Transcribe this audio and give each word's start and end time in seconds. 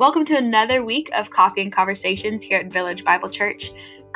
Welcome 0.00 0.24
to 0.24 0.34
another 0.34 0.82
week 0.82 1.10
of 1.14 1.28
Coffee 1.28 1.60
and 1.60 1.76
Conversations 1.76 2.40
here 2.48 2.60
at 2.60 2.72
Village 2.72 3.04
Bible 3.04 3.28
Church. 3.28 3.62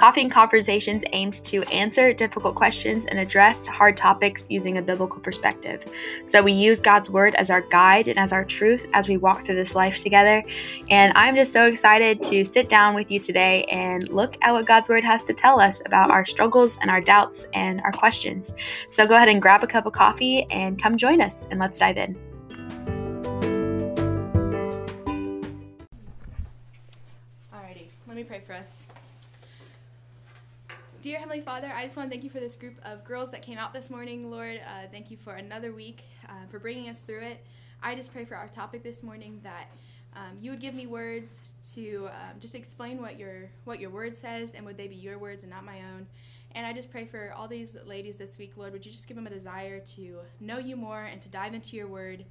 Coffee 0.01 0.23
and 0.23 0.33
Conversations 0.33 1.03
aims 1.13 1.37
to 1.51 1.63
answer 1.65 2.15
difficult 2.15 2.55
questions 2.55 3.05
and 3.11 3.19
address 3.19 3.55
hard 3.67 3.99
topics 3.99 4.41
using 4.49 4.79
a 4.79 4.83
biblical 4.83 5.21
perspective. 5.21 5.83
So 6.33 6.43
we 6.43 6.53
use 6.53 6.79
God's 6.83 7.11
Word 7.11 7.35
as 7.35 7.51
our 7.51 7.61
guide 7.61 8.09
and 8.09 8.19
as 8.19 8.33
our 8.33 8.47
truth 8.47 8.81
as 8.95 9.07
we 9.09 9.19
walk 9.19 9.45
through 9.45 9.63
this 9.63 9.75
life 9.75 9.93
together. 10.03 10.43
And 10.89 11.13
I'm 11.17 11.37
just 11.37 11.53
so 11.53 11.67
excited 11.67 12.19
to 12.19 12.51
sit 12.55 12.71
down 12.71 12.95
with 12.95 13.11
you 13.11 13.21
today 13.21 13.67
and 13.71 14.09
look 14.09 14.33
at 14.41 14.53
what 14.53 14.65
God's 14.65 14.89
Word 14.89 15.05
has 15.05 15.21
to 15.25 15.35
tell 15.35 15.61
us 15.61 15.77
about 15.85 16.11
our 16.11 16.25
struggles 16.25 16.73
and 16.81 16.91
our 16.91 17.03
doubts 17.03 17.39
and 17.53 17.83
our 17.83 17.93
questions. 17.93 18.43
So 18.97 19.07
go 19.07 19.17
ahead 19.17 19.29
and 19.29 19.43
grab 19.43 19.63
a 19.63 19.67
cup 19.67 19.85
of 19.85 19.93
coffee 19.93 20.47
and 20.51 20.83
come 20.83 20.97
join 20.97 21.21
us 21.21 21.35
and 21.51 21.61
let's 21.61 21.79
dive 21.79 21.99
in. 21.99 22.24
Pray 28.25 28.41
for 28.47 28.55
us. 28.55 28.89
Dear 31.03 31.19
Heavenly 31.19 31.43
Father, 31.43 31.71
I 31.75 31.85
just 31.85 31.97
want 31.97 32.09
to 32.09 32.11
thank 32.11 32.25
you 32.25 32.31
for 32.31 32.41
this 32.41 32.57
group 32.57 32.77
of 32.83 33.05
girls 33.05 33.31
that 33.33 33.43
came 33.43 33.59
out 33.59 33.75
this 33.75 33.91
morning, 33.91 34.31
Lord. 34.31 34.63
Uh, 34.67 34.89
thank 34.91 35.11
you 35.11 35.19
for 35.19 35.35
another 35.35 35.73
week, 35.73 36.05
uh, 36.27 36.47
for 36.51 36.59
bringing 36.59 36.89
us 36.89 37.01
through 37.01 37.21
it. 37.21 37.45
I 37.83 37.95
just 37.95 38.11
pray 38.11 38.25
for 38.25 38.37
our 38.37 38.49
topic 38.49 38.83
this 38.83 39.03
morning 39.03 39.41
that 39.43 39.67
um, 40.17 40.39
you 40.41 40.51
would 40.51 40.61
give 40.61 40.73
me 40.73 40.87
words 40.87 41.53
to 41.75 42.09
um, 42.13 42.41
just 42.41 42.55
explain 42.55 43.03
what 43.03 43.19
your 43.19 43.51
what 43.65 43.81
your 43.81 43.91
word 43.91 44.17
says, 44.17 44.55
and 44.55 44.65
would 44.65 44.79
they 44.79 44.89
be 44.89 44.95
your 44.95 45.19
words 45.19 45.43
and 45.43 45.53
not 45.53 45.65
my 45.65 45.81
own. 45.81 46.07
And 46.53 46.65
I 46.67 46.73
just 46.73 46.91
pray 46.91 47.05
for 47.05 47.35
all 47.37 47.49
these 47.49 47.77
ladies 47.85 48.17
this 48.17 48.39
week, 48.39 48.53
Lord. 48.57 48.73
Would 48.73 48.87
you 48.87 48.93
just 48.93 49.07
give 49.07 49.17
them 49.17 49.27
a 49.27 49.31
desire 49.31 49.81
to 49.81 50.21
know 50.41 50.59
you 50.59 50.77
more 50.77 51.03
and 51.03 51.21
to 51.21 51.29
dive 51.29 51.53
into 51.53 51.77
your 51.77 51.89
word? 51.89 52.25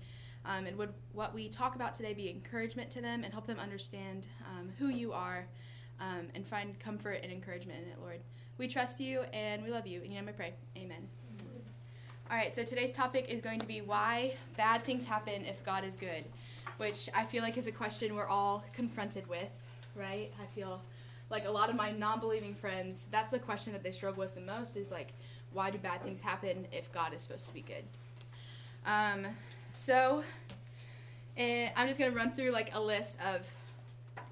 Um, 0.45 0.65
and 0.65 0.77
would 0.77 0.93
what 1.11 1.35
we 1.35 1.47
talk 1.47 1.75
about 1.75 1.93
today 1.93 2.13
be 2.13 2.29
encouragement 2.29 2.89
to 2.91 3.01
them 3.01 3.23
and 3.23 3.31
help 3.31 3.45
them 3.45 3.59
understand 3.59 4.25
um, 4.49 4.71
who 4.79 4.87
you 4.87 5.13
are 5.13 5.45
um, 6.03 6.27
and 6.35 6.45
find 6.45 6.77
comfort 6.79 7.19
and 7.23 7.31
encouragement 7.31 7.79
in 7.83 7.89
it, 7.89 7.97
Lord. 8.01 8.19
We 8.57 8.67
trust 8.67 8.99
you 8.99 9.21
and 9.33 9.63
we 9.63 9.69
love 9.69 9.87
you. 9.87 10.01
In 10.01 10.11
your 10.11 10.21
name 10.21 10.29
I 10.29 10.33
pray. 10.33 10.53
Amen. 10.77 11.07
All 12.29 12.37
right, 12.37 12.55
so 12.55 12.63
today's 12.63 12.91
topic 12.91 13.27
is 13.29 13.41
going 13.41 13.59
to 13.59 13.65
be 13.65 13.81
why 13.81 14.33
bad 14.57 14.81
things 14.81 15.05
happen 15.05 15.45
if 15.45 15.63
God 15.63 15.83
is 15.83 15.95
good, 15.95 16.23
which 16.77 17.09
I 17.13 17.25
feel 17.25 17.43
like 17.43 17.57
is 17.57 17.67
a 17.67 17.71
question 17.71 18.15
we're 18.15 18.27
all 18.27 18.63
confronted 18.73 19.27
with, 19.27 19.49
right? 19.95 20.31
I 20.41 20.45
feel 20.55 20.81
like 21.29 21.45
a 21.45 21.51
lot 21.51 21.69
of 21.69 21.75
my 21.75 21.91
non 21.91 22.19
believing 22.19 22.55
friends, 22.55 23.05
that's 23.11 23.29
the 23.29 23.39
question 23.39 23.73
that 23.73 23.83
they 23.83 23.91
struggle 23.91 24.21
with 24.21 24.35
the 24.35 24.41
most 24.41 24.75
is 24.77 24.89
like, 24.89 25.09
why 25.51 25.69
do 25.69 25.77
bad 25.77 26.01
things 26.01 26.21
happen 26.21 26.65
if 26.71 26.91
God 26.91 27.13
is 27.13 27.21
supposed 27.21 27.47
to 27.47 27.53
be 27.53 27.61
good? 27.61 27.83
Um, 28.85 29.27
so, 29.73 30.23
eh, 31.37 31.69
I'm 31.75 31.87
just 31.87 31.99
going 31.99 32.11
to 32.11 32.17
run 32.17 32.31
through 32.31 32.51
like 32.51 32.73
a 32.73 32.81
list 32.81 33.17
of 33.23 33.41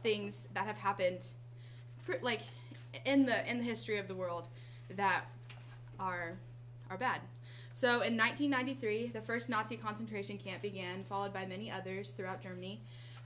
things 0.01 0.47
that 0.53 0.65
have 0.65 0.77
happened 0.77 1.27
like 2.21 2.41
in 3.05 3.25
the 3.25 3.49
in 3.49 3.59
the 3.59 3.63
history 3.63 3.97
of 3.97 4.07
the 4.07 4.15
world 4.15 4.47
that 4.95 5.25
are 5.99 6.37
are 6.89 6.97
bad. 6.97 7.21
So 7.73 8.01
in 8.01 8.17
1993, 8.17 9.11
the 9.13 9.21
first 9.21 9.47
Nazi 9.47 9.77
concentration 9.77 10.37
camp 10.37 10.61
began, 10.61 11.05
followed 11.05 11.33
by 11.33 11.45
many 11.45 11.71
others 11.71 12.11
throughout 12.11 12.41
Germany. 12.43 12.81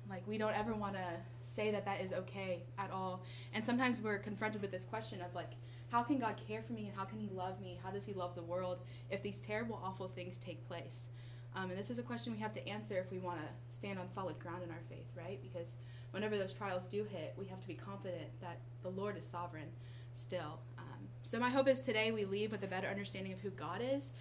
like 0.10 0.28
we 0.28 0.38
don't 0.38 0.54
ever 0.54 0.74
want 0.74 0.94
to 0.94 1.06
say 1.42 1.72
that 1.72 1.86
that 1.86 2.02
is 2.02 2.14
okay 2.14 2.64
at 2.78 2.92
all. 2.92 3.24
And 3.54 3.66
sometimes 3.66 4.00
we're 4.00 4.20
confronted 4.20 4.62
with 4.62 4.72
this 4.72 4.84
question 4.84 5.22
of 5.22 5.34
like, 5.34 5.52
how 5.90 6.04
can 6.04 6.20
God 6.20 6.36
care 6.48 6.62
for 6.62 6.74
me 6.74 6.88
and 6.88 6.96
how 6.96 7.06
can 7.06 7.20
He 7.20 7.30
love 7.36 7.62
me? 7.62 7.80
How 7.84 7.92
does 7.92 8.06
He 8.06 8.14
love 8.14 8.36
the 8.36 8.42
world 8.42 8.80
if 9.10 9.22
these 9.22 9.40
terrible, 9.40 9.80
awful 9.84 10.08
things 10.08 10.38
take 10.38 10.68
place? 10.68 11.10
Um, 11.56 11.70
and 11.70 11.80
this 11.80 11.90
is 11.90 12.00
a 12.00 12.04
question 12.04 12.34
we 12.34 12.40
have 12.40 12.54
to 12.54 12.68
answer 12.68 12.98
if 12.98 13.12
we 13.12 13.20
want 13.20 13.40
to 13.40 13.76
stand 13.76 14.00
on 14.00 14.10
solid 14.12 14.40
ground 14.40 14.64
in 14.64 14.72
our 14.72 14.82
faith, 14.90 15.08
right? 15.16 15.40
Because 15.42 15.76
whenever 16.12 16.38
those 16.38 16.54
trials 16.54 16.86
do 16.86 17.04
hit, 17.04 17.34
we 17.38 17.46
have 17.46 17.62
to 17.62 17.68
be 17.68 17.76
confident 17.76 18.30
that 18.42 18.60
the 18.82 18.90
Lord 18.90 19.18
is 19.18 19.26
sovereign 19.26 19.70
still. 20.14 20.60
Um, 20.78 21.08
so, 21.24 21.40
my 21.40 21.50
hope 21.50 21.68
is 21.68 21.80
today 21.80 22.12
we 22.12 22.26
leave 22.26 22.52
with 22.52 22.64
a 22.64 22.68
better 22.68 22.88
understanding 22.88 23.34
of 23.34 23.40
who 23.42 23.50
God 23.52 23.82
is 23.84 24.12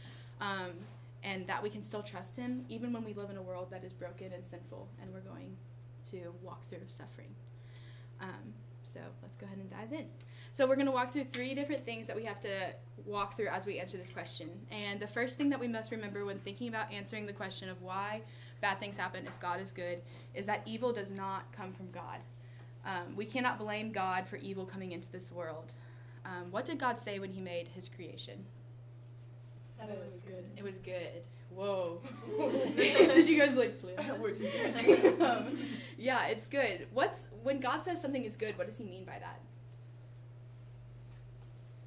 um, 0.40 0.72
and 1.22 1.46
that 1.46 1.62
we 1.62 1.70
can 1.70 1.82
still 1.82 2.02
trust 2.02 2.36
Him 2.36 2.64
even 2.68 2.92
when 2.92 3.04
we 3.04 3.14
live 3.14 3.30
in 3.30 3.36
a 3.36 3.42
world 3.42 3.68
that 3.70 3.84
is 3.84 3.92
broken 3.92 4.32
and 4.32 4.44
sinful 4.46 4.88
and 5.00 5.12
we're 5.12 5.20
going 5.20 5.56
to 6.10 6.34
walk 6.42 6.68
through 6.68 6.86
suffering. 6.88 7.34
Um, 8.20 8.54
so, 8.84 9.00
let's 9.22 9.36
go 9.36 9.46
ahead 9.46 9.58
and 9.58 9.70
dive 9.70 9.92
in. 9.92 10.06
So 10.52 10.66
we're 10.66 10.74
going 10.74 10.86
to 10.86 10.92
walk 10.92 11.14
through 11.14 11.26
three 11.32 11.54
different 11.54 11.86
things 11.86 12.06
that 12.06 12.14
we 12.14 12.24
have 12.24 12.40
to 12.42 12.74
walk 13.06 13.36
through 13.36 13.48
as 13.48 13.64
we 13.64 13.78
answer 13.78 13.96
this 13.96 14.10
question. 14.10 14.50
And 14.70 15.00
the 15.00 15.06
first 15.06 15.38
thing 15.38 15.48
that 15.48 15.58
we 15.58 15.66
must 15.66 15.90
remember 15.90 16.26
when 16.26 16.38
thinking 16.40 16.68
about 16.68 16.92
answering 16.92 17.24
the 17.24 17.32
question 17.32 17.70
of 17.70 17.80
why 17.80 18.20
bad 18.60 18.78
things 18.78 18.98
happen 18.98 19.26
if 19.26 19.40
God 19.40 19.60
is 19.60 19.72
good 19.72 20.02
is 20.34 20.44
that 20.46 20.60
evil 20.66 20.92
does 20.92 21.10
not 21.10 21.50
come 21.52 21.72
from 21.72 21.90
God. 21.90 22.18
Um, 22.84 23.16
we 23.16 23.24
cannot 23.24 23.58
blame 23.58 23.92
God 23.92 24.26
for 24.26 24.36
evil 24.36 24.66
coming 24.66 24.92
into 24.92 25.10
this 25.10 25.32
world. 25.32 25.72
Um, 26.26 26.50
what 26.50 26.66
did 26.66 26.78
God 26.78 26.98
say 26.98 27.18
when 27.18 27.30
He 27.30 27.40
made 27.40 27.68
His 27.68 27.88
creation? 27.88 28.44
That 29.78 29.88
it 29.88 30.02
was 30.04 30.20
good. 30.20 30.44
It 30.56 30.62
was 30.62 30.78
good. 30.78 31.22
Whoa. 31.50 32.00
did 32.76 33.26
you 33.28 33.38
guys 33.38 33.56
like 33.56 33.80
play? 33.80 33.96
um, 35.20 35.58
yeah, 35.96 36.26
it's 36.26 36.44
good. 36.44 36.86
What's 36.92 37.26
when 37.42 37.58
God 37.58 37.82
says 37.82 38.00
something 38.00 38.24
is 38.24 38.36
good? 38.36 38.58
What 38.58 38.66
does 38.66 38.76
He 38.76 38.84
mean 38.84 39.04
by 39.04 39.18
that? 39.18 39.40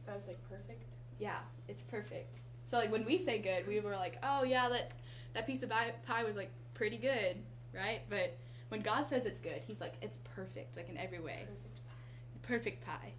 That 0.06 0.16
was 0.16 0.26
like 0.28 0.40
perfect. 0.50 0.84
Yeah, 1.20 1.38
it's 1.68 1.82
perfect. 1.84 2.40
So 2.66 2.78
like 2.78 2.92
when 2.92 3.06
we 3.06 3.18
say 3.18 3.40
good, 3.40 3.68
we 3.68 3.80
were 3.80 3.96
like, 3.96 4.18
oh 4.24 4.44
yeah, 4.44 4.70
that 4.70 4.92
that 5.34 5.48
piece 5.48 5.64
of 5.64 5.70
pie 5.70 6.24
was 6.24 6.36
like 6.36 6.50
pretty 6.74 6.98
good, 6.98 7.38
right? 7.74 8.02
But 8.10 8.38
when 8.70 8.82
God 8.82 9.06
says 9.08 9.26
it's 9.26 9.40
good, 9.40 9.62
He's 9.66 9.82
like 9.82 9.94
it's 10.02 10.20
perfect, 10.36 10.76
like 10.76 10.90
in 10.90 10.98
every 10.98 11.20
way. 11.20 11.46
Perfect 11.48 11.86
pie. 11.86 12.48
Perfect 12.48 12.86
pie. 12.86 13.12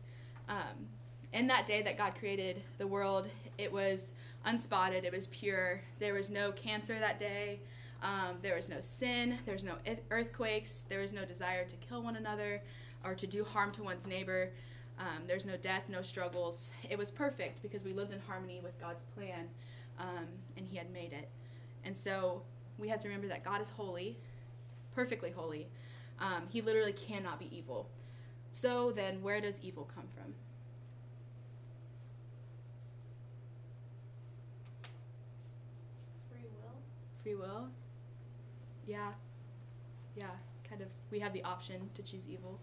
Um, 0.48 0.86
in 1.32 1.46
that 1.48 1.66
day 1.66 1.82
that 1.82 1.98
God 1.98 2.14
created 2.18 2.62
the 2.78 2.86
world, 2.86 3.28
it 3.58 3.72
was 3.72 4.12
unspotted. 4.44 5.04
It 5.04 5.12
was 5.12 5.26
pure. 5.28 5.80
There 5.98 6.14
was 6.14 6.30
no 6.30 6.52
cancer 6.52 6.98
that 6.98 7.18
day. 7.18 7.60
Um, 8.02 8.36
there 8.42 8.54
was 8.54 8.68
no 8.68 8.80
sin. 8.80 9.38
There 9.44 9.54
was 9.54 9.64
no 9.64 9.74
earthquakes. 10.10 10.86
There 10.88 11.00
was 11.00 11.12
no 11.12 11.24
desire 11.24 11.64
to 11.64 11.76
kill 11.76 12.02
one 12.02 12.16
another 12.16 12.62
or 13.04 13.14
to 13.14 13.26
do 13.26 13.44
harm 13.44 13.72
to 13.72 13.82
one's 13.82 14.06
neighbor. 14.06 14.50
Um, 14.98 15.24
there's 15.26 15.44
no 15.44 15.56
death, 15.56 15.84
no 15.88 16.02
struggles. 16.02 16.70
It 16.88 16.96
was 16.96 17.10
perfect 17.10 17.62
because 17.62 17.84
we 17.84 17.92
lived 17.92 18.12
in 18.12 18.20
harmony 18.20 18.60
with 18.62 18.80
God's 18.80 19.02
plan 19.14 19.48
um, 19.98 20.26
and 20.56 20.66
He 20.66 20.76
had 20.76 20.90
made 20.92 21.12
it. 21.12 21.28
And 21.84 21.96
so 21.96 22.42
we 22.78 22.88
have 22.88 23.00
to 23.00 23.08
remember 23.08 23.28
that 23.28 23.44
God 23.44 23.60
is 23.60 23.68
holy, 23.68 24.18
perfectly 24.94 25.30
holy. 25.30 25.68
Um, 26.18 26.44
he 26.48 26.62
literally 26.62 26.92
cannot 26.92 27.38
be 27.38 27.54
evil. 27.54 27.88
So 28.52 28.90
then, 28.90 29.22
where 29.22 29.40
does 29.40 29.60
evil 29.62 29.88
come 29.94 30.04
from? 30.14 30.32
Free 36.30 36.46
will. 36.48 36.74
Free 37.22 37.34
will? 37.34 37.68
Yeah. 38.86 39.12
Yeah, 40.16 40.30
kind 40.68 40.80
of. 40.80 40.88
We 41.10 41.20
have 41.20 41.32
the 41.32 41.44
option 41.44 41.90
to 41.94 42.02
choose 42.02 42.22
evil. 42.28 42.58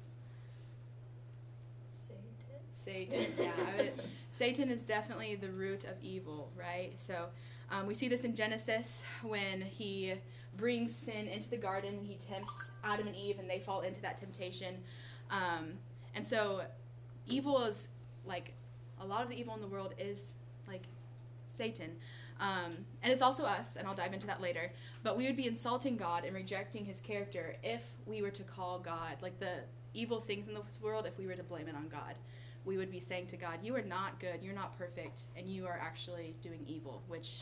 Satan, 2.83 3.33
yeah. 3.37 3.51
Would, 3.77 4.01
Satan 4.31 4.69
is 4.69 4.81
definitely 4.81 5.35
the 5.35 5.49
root 5.49 5.83
of 5.85 5.95
evil, 6.01 6.51
right? 6.57 6.91
So 6.99 7.27
Um, 7.71 7.87
we 7.87 7.95
see 7.95 8.07
this 8.07 8.21
in 8.21 8.35
Genesis 8.35 9.01
when 9.23 9.61
he 9.61 10.13
brings 10.57 10.93
sin 10.95 11.27
into 11.27 11.49
the 11.49 11.57
garden. 11.57 12.03
He 12.03 12.15
tempts 12.15 12.71
Adam 12.83 13.07
and 13.07 13.15
Eve, 13.15 13.39
and 13.39 13.49
they 13.49 13.59
fall 13.59 13.81
into 13.81 14.01
that 14.01 14.17
temptation. 14.17 14.75
Um, 15.31 15.79
and 16.13 16.25
so, 16.25 16.63
evil 17.25 17.63
is 17.63 17.87
like 18.25 18.53
a 18.99 19.05
lot 19.05 19.23
of 19.23 19.29
the 19.29 19.35
evil 19.35 19.55
in 19.55 19.61
the 19.61 19.67
world 19.67 19.93
is 19.97 20.35
like 20.67 20.83
Satan. 21.47 21.91
Um, 22.39 22.85
and 23.01 23.11
it's 23.13 23.21
also 23.21 23.43
us, 23.43 23.75
and 23.75 23.87
I'll 23.87 23.95
dive 23.95 24.13
into 24.13 24.27
that 24.27 24.41
later. 24.41 24.71
But 25.01 25.17
we 25.17 25.25
would 25.25 25.37
be 25.37 25.47
insulting 25.47 25.97
God 25.97 26.25
and 26.25 26.35
rejecting 26.35 26.85
his 26.85 26.99
character 26.99 27.55
if 27.63 27.81
we 28.05 28.21
were 28.21 28.31
to 28.31 28.43
call 28.43 28.79
God, 28.79 29.17
like 29.21 29.39
the 29.39 29.63
evil 29.93 30.19
things 30.19 30.47
in 30.47 30.53
this 30.53 30.79
world, 30.81 31.05
if 31.07 31.17
we 31.17 31.25
were 31.25 31.35
to 31.35 31.43
blame 31.43 31.67
it 31.67 31.75
on 31.75 31.87
God. 31.87 32.15
We 32.65 32.77
would 32.77 32.91
be 32.91 32.99
saying 32.99 33.27
to 33.27 33.37
God, 33.37 33.59
You 33.61 33.75
are 33.75 33.81
not 33.81 34.19
good, 34.19 34.41
you're 34.41 34.53
not 34.53 34.77
perfect, 34.77 35.19
and 35.35 35.47
you 35.47 35.65
are 35.65 35.79
actually 35.81 36.35
doing 36.41 36.63
evil, 36.67 37.03
which 37.07 37.41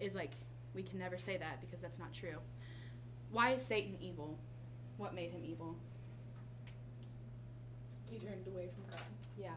is 0.00 0.14
like, 0.14 0.30
we 0.74 0.82
can 0.82 0.98
never 0.98 1.18
say 1.18 1.36
that 1.36 1.60
because 1.60 1.80
that's 1.80 1.98
not 1.98 2.12
true. 2.12 2.38
Why 3.30 3.54
is 3.54 3.64
Satan 3.64 3.96
evil? 4.00 4.38
What 4.96 5.14
made 5.14 5.30
him 5.30 5.42
evil? 5.44 5.76
He 8.06 8.18
turned 8.18 8.46
away 8.46 8.68
from 8.74 8.84
God. 8.90 9.06
Yeah. 9.38 9.48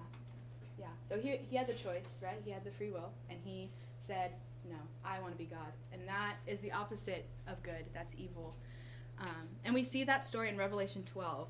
Yeah. 0.80 0.88
So 1.08 1.20
he, 1.20 1.40
he 1.50 1.56
had 1.56 1.68
the 1.68 1.74
choice, 1.74 2.20
right? 2.22 2.42
He 2.44 2.52
had 2.52 2.64
the 2.64 2.72
free 2.72 2.92
will, 2.92 3.12
and 3.30 3.40
he 3.44 3.70
said, 4.00 4.32
No, 4.70 4.78
I 5.04 5.20
want 5.20 5.34
to 5.34 5.38
be 5.38 5.46
God. 5.46 5.74
And 5.92 6.02
that 6.08 6.36
is 6.46 6.60
the 6.60 6.72
opposite 6.72 7.26
of 7.48 7.62
good. 7.64 7.86
That's 7.94 8.16
evil. 8.18 8.56
Um, 9.20 9.48
and 9.66 9.74
we 9.74 9.84
see 9.84 10.04
that 10.04 10.26
story 10.26 10.50
in 10.50 10.58
Revelation 10.58 11.04
12. 11.12 11.48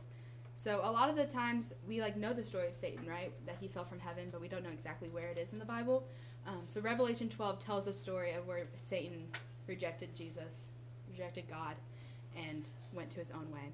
So 0.57 0.81
a 0.83 0.91
lot 0.91 1.07
of 1.07 1.15
the 1.15 1.25
times 1.25 1.73
we 1.87 2.01
like 2.01 2.17
know 2.17 2.33
the 2.33 2.43
story 2.43 2.67
of 2.67 2.75
Satan, 2.75 3.07
right? 3.07 3.31
That 3.45 3.57
he 3.61 3.67
fell 3.67 3.85
from 3.85 3.99
heaven, 3.99 4.29
but 4.31 4.41
we 4.41 4.47
don't 4.47 4.63
know 4.63 4.71
exactly 4.71 5.07
where 5.07 5.27
it 5.27 5.37
is 5.37 5.53
in 5.53 5.59
the 5.59 5.65
Bible. 5.65 6.03
Um, 6.47 6.61
so 6.73 6.81
Revelation 6.81 7.29
12 7.29 7.59
tells 7.59 7.85
the 7.85 7.93
story 7.93 8.33
of 8.33 8.47
where 8.47 8.65
Satan 8.83 9.27
rejected 9.67 10.15
Jesus, 10.15 10.71
rejected 11.11 11.47
God, 11.47 11.75
and 12.35 12.65
went 12.91 13.11
to 13.11 13.19
his 13.19 13.29
own 13.29 13.51
way. 13.51 13.69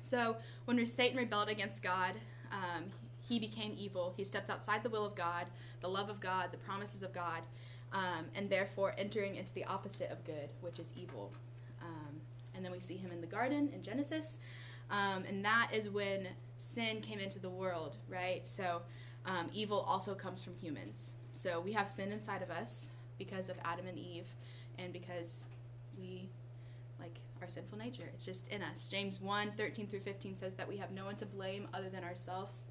So 0.00 0.36
when 0.64 0.84
Satan 0.86 1.16
rebelled 1.18 1.48
against 1.48 1.82
God, 1.84 2.14
um, 2.50 2.86
he 3.20 3.38
became 3.38 3.76
evil. 3.78 4.12
He 4.16 4.24
stepped 4.24 4.50
outside 4.50 4.82
the 4.82 4.90
will 4.90 5.06
of 5.06 5.14
God, 5.14 5.46
the 5.80 5.88
love 5.88 6.10
of 6.10 6.18
God, 6.18 6.50
the 6.50 6.58
promises 6.58 7.04
of 7.04 7.12
God, 7.12 7.42
um, 7.92 8.26
and 8.34 8.50
therefore 8.50 8.94
entering 8.98 9.36
into 9.36 9.52
the 9.54 9.64
opposite 9.66 10.10
of 10.10 10.24
good, 10.24 10.48
which 10.62 10.80
is 10.80 10.86
evil. 10.96 11.32
Um, 11.80 12.20
and 12.54 12.64
then 12.64 12.72
we 12.72 12.80
see 12.80 12.96
him 12.96 13.12
in 13.12 13.20
the 13.20 13.26
garden 13.26 13.70
in 13.72 13.82
Genesis, 13.82 14.38
um, 14.92 15.24
and 15.26 15.44
that 15.44 15.70
is 15.72 15.88
when 15.88 16.28
sin 16.58 17.00
came 17.00 17.18
into 17.18 17.38
the 17.38 17.48
world, 17.50 17.96
right? 18.08 18.46
So 18.46 18.82
um, 19.26 19.48
evil 19.52 19.80
also 19.80 20.14
comes 20.14 20.42
from 20.44 20.54
humans. 20.54 21.14
So 21.32 21.60
we 21.60 21.72
have 21.72 21.88
sin 21.88 22.12
inside 22.12 22.42
of 22.42 22.50
us 22.50 22.90
because 23.18 23.48
of 23.48 23.56
Adam 23.64 23.86
and 23.86 23.98
Eve, 23.98 24.26
and 24.78 24.92
because 24.92 25.46
we 25.98 26.28
like 27.00 27.18
our 27.40 27.48
sinful 27.48 27.78
nature. 27.78 28.10
It's 28.14 28.24
just 28.24 28.48
in 28.48 28.62
us. 28.62 28.86
James 28.88 29.20
1 29.20 29.52
13 29.56 29.86
through 29.86 30.00
15 30.00 30.36
says 30.36 30.54
that 30.54 30.68
we 30.68 30.76
have 30.76 30.92
no 30.92 31.06
one 31.06 31.16
to 31.16 31.26
blame 31.26 31.68
other 31.72 31.88
than 31.88 32.04
ourselves 32.04 32.68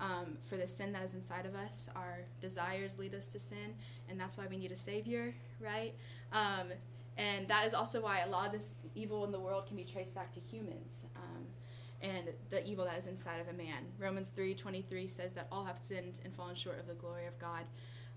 um, 0.00 0.38
for 0.46 0.56
the 0.56 0.66
sin 0.66 0.92
that 0.92 1.04
is 1.04 1.14
inside 1.14 1.46
of 1.46 1.54
us. 1.54 1.88
Our 1.94 2.20
desires 2.40 2.98
lead 2.98 3.14
us 3.14 3.28
to 3.28 3.38
sin, 3.38 3.74
and 4.08 4.18
that's 4.18 4.36
why 4.36 4.46
we 4.48 4.56
need 4.56 4.72
a 4.72 4.76
Savior, 4.76 5.34
right? 5.60 5.94
Um, 6.32 6.72
and 7.16 7.46
that 7.48 7.66
is 7.66 7.74
also 7.74 8.00
why 8.00 8.20
a 8.20 8.28
lot 8.28 8.46
of 8.46 8.52
this 8.52 8.72
evil 8.94 9.24
in 9.24 9.32
the 9.32 9.40
world 9.40 9.66
can 9.66 9.76
be 9.76 9.84
traced 9.84 10.14
back 10.14 10.32
to 10.32 10.40
humans. 10.40 11.04
Um, 11.16 11.44
and 12.02 12.28
the 12.50 12.66
evil 12.66 12.84
that 12.84 12.98
is 12.98 13.06
inside 13.06 13.40
of 13.40 13.48
a 13.48 13.52
man. 13.52 13.92
Romans 13.98 14.30
3:23 14.30 15.08
says 15.08 15.32
that 15.34 15.48
all 15.52 15.64
have 15.64 15.78
sinned 15.80 16.18
and 16.24 16.34
fallen 16.34 16.54
short 16.54 16.78
of 16.78 16.86
the 16.86 16.94
glory 16.94 17.26
of 17.26 17.38
God. 17.38 17.64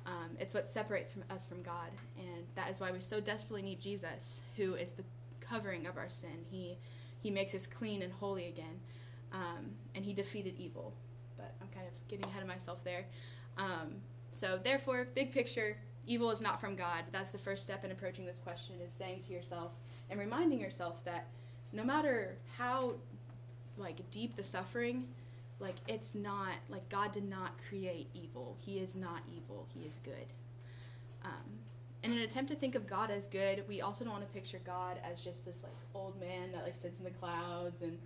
Um, 0.05 0.35
it's 0.39 0.53
what 0.53 0.69
separates 0.69 1.11
from 1.11 1.23
us 1.29 1.45
from 1.45 1.61
God, 1.61 1.91
and 2.17 2.45
that 2.55 2.69
is 2.69 2.79
why 2.79 2.91
we 2.91 3.01
so 3.01 3.19
desperately 3.19 3.61
need 3.61 3.79
Jesus, 3.79 4.41
who 4.57 4.75
is 4.75 4.93
the 4.93 5.03
covering 5.39 5.85
of 5.87 5.97
our 5.97 6.09
sin. 6.09 6.45
He 6.49 6.77
he 7.21 7.31
makes 7.31 7.55
us 7.55 7.65
clean 7.65 8.01
and 8.01 8.11
holy 8.11 8.47
again, 8.47 8.81
um, 9.31 9.75
and 9.95 10.03
he 10.03 10.13
defeated 10.13 10.55
evil. 10.57 10.93
But 11.37 11.55
I'm 11.61 11.69
kind 11.69 11.87
of 11.87 11.93
getting 12.07 12.25
ahead 12.25 12.41
of 12.41 12.47
myself 12.47 12.83
there. 12.83 13.05
Um, 13.57 14.01
so 14.33 14.59
therefore, 14.61 15.07
big 15.15 15.31
picture, 15.31 15.77
evil 16.05 16.31
is 16.31 16.41
not 16.41 16.59
from 16.59 16.75
God. 16.75 17.05
That's 17.11 17.31
the 17.31 17.37
first 17.37 17.63
step 17.63 17.85
in 17.85 17.91
approaching 17.91 18.25
this 18.25 18.39
question: 18.39 18.75
is 18.85 18.93
saying 18.93 19.23
to 19.27 19.33
yourself 19.33 19.71
and 20.09 20.19
reminding 20.19 20.59
yourself 20.59 21.03
that 21.05 21.27
no 21.71 21.83
matter 21.83 22.37
how 22.57 22.93
like 23.77 24.09
deep 24.11 24.35
the 24.35 24.43
suffering 24.43 25.07
like 25.59 25.75
it's 25.87 26.13
not 26.13 26.55
like 26.69 26.87
god 26.89 27.11
did 27.11 27.27
not 27.29 27.51
create 27.69 28.07
evil. 28.13 28.57
He 28.59 28.79
is 28.79 28.95
not 28.95 29.21
evil. 29.33 29.67
He 29.73 29.81
is 29.81 29.99
good. 30.03 30.27
Um, 31.23 31.59
in 32.03 32.11
an 32.11 32.17
attempt 32.19 32.51
to 32.51 32.55
think 32.57 32.75
of 32.75 32.85
god 32.85 33.09
as 33.09 33.27
good 33.27 33.63
we 33.69 33.79
also 33.79 34.03
don't 34.03 34.11
want 34.11 34.27
to 34.27 34.33
picture 34.33 34.59
god 34.65 34.97
as 35.09 35.21
just 35.21 35.45
this 35.45 35.63
like 35.63 35.71
old 35.95 36.19
man 36.19 36.51
that 36.51 36.63
like 36.65 36.75
sits 36.75 36.99
in 36.99 37.05
the 37.05 37.11
clouds 37.11 37.81
and 37.81 37.97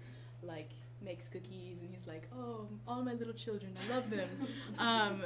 like 0.44 0.70
makes 1.04 1.28
cookies 1.28 1.78
and 1.82 1.90
he's 1.92 2.06
like 2.06 2.28
oh 2.38 2.68
all 2.88 3.02
my 3.02 3.14
little 3.14 3.34
children 3.34 3.74
i 3.88 3.94
love 3.94 4.10
them. 4.10 4.30
Um, 4.78 5.24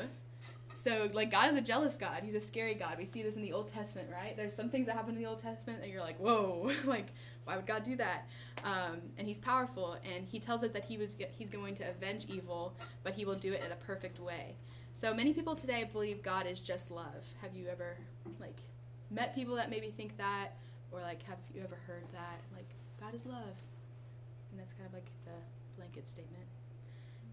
so 0.73 1.09
like 1.13 1.31
god 1.31 1.49
is 1.49 1.55
a 1.55 1.61
jealous 1.61 1.95
god. 1.95 2.23
He's 2.23 2.35
a 2.35 2.41
scary 2.41 2.73
god. 2.73 2.97
We 2.97 3.05
see 3.05 3.21
this 3.21 3.35
in 3.35 3.41
the 3.41 3.53
old 3.53 3.71
testament 3.71 4.09
right? 4.11 4.35
There's 4.35 4.55
some 4.55 4.69
things 4.69 4.87
that 4.87 4.95
happen 4.95 5.15
in 5.15 5.21
the 5.21 5.27
old 5.27 5.39
testament 5.39 5.79
that 5.81 5.89
you're 5.89 6.01
like 6.01 6.17
whoa 6.19 6.71
like 6.85 7.07
why 7.43 7.55
would 7.55 7.65
god 7.67 7.83
do 7.83 7.95
that? 7.97 8.27
Um, 8.63 9.01
and 9.17 9.27
he's 9.27 9.39
powerful 9.39 9.97
and 10.03 10.25
he 10.25 10.39
tells 10.39 10.63
us 10.63 10.71
that 10.71 10.85
he 10.85 10.97
was 10.97 11.15
he's 11.37 11.49
going 11.49 11.75
to 11.75 11.89
avenge 11.89 12.25
evil 12.27 12.75
but 13.03 13.13
he 13.13 13.25
will 13.25 13.35
do 13.35 13.53
it 13.53 13.61
in 13.65 13.71
a 13.71 13.75
perfect 13.75 14.19
way. 14.19 14.55
So 14.93 15.13
many 15.13 15.33
people 15.33 15.55
today 15.55 15.89
believe 15.91 16.21
god 16.21 16.47
is 16.47 16.59
just 16.59 16.91
love. 16.91 17.25
Have 17.41 17.55
you 17.55 17.67
ever 17.67 17.97
like 18.39 18.57
met 19.09 19.35
people 19.35 19.55
that 19.55 19.69
maybe 19.69 19.91
think 19.91 20.17
that? 20.17 20.49
Or 20.91 21.01
like 21.01 21.23
have 21.23 21.37
you 21.53 21.61
ever 21.63 21.77
heard 21.87 22.03
that 22.13 22.41
like 22.53 22.69
god 22.99 23.15
is 23.15 23.25
love? 23.25 23.55
And 24.51 24.59
that's 24.59 24.73
kind 24.73 24.85
of 24.87 24.93
like 24.93 25.09
the 25.25 25.31
blanket 25.77 26.07
statement. 26.07 26.45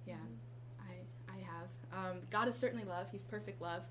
Yeah 0.06 0.14
um, 2.18 2.26
god 2.30 2.48
is 2.48 2.56
certainly 2.56 2.84
love. 2.84 3.06
He's 3.12 3.22
perfect 3.22 3.60
love 3.62 3.82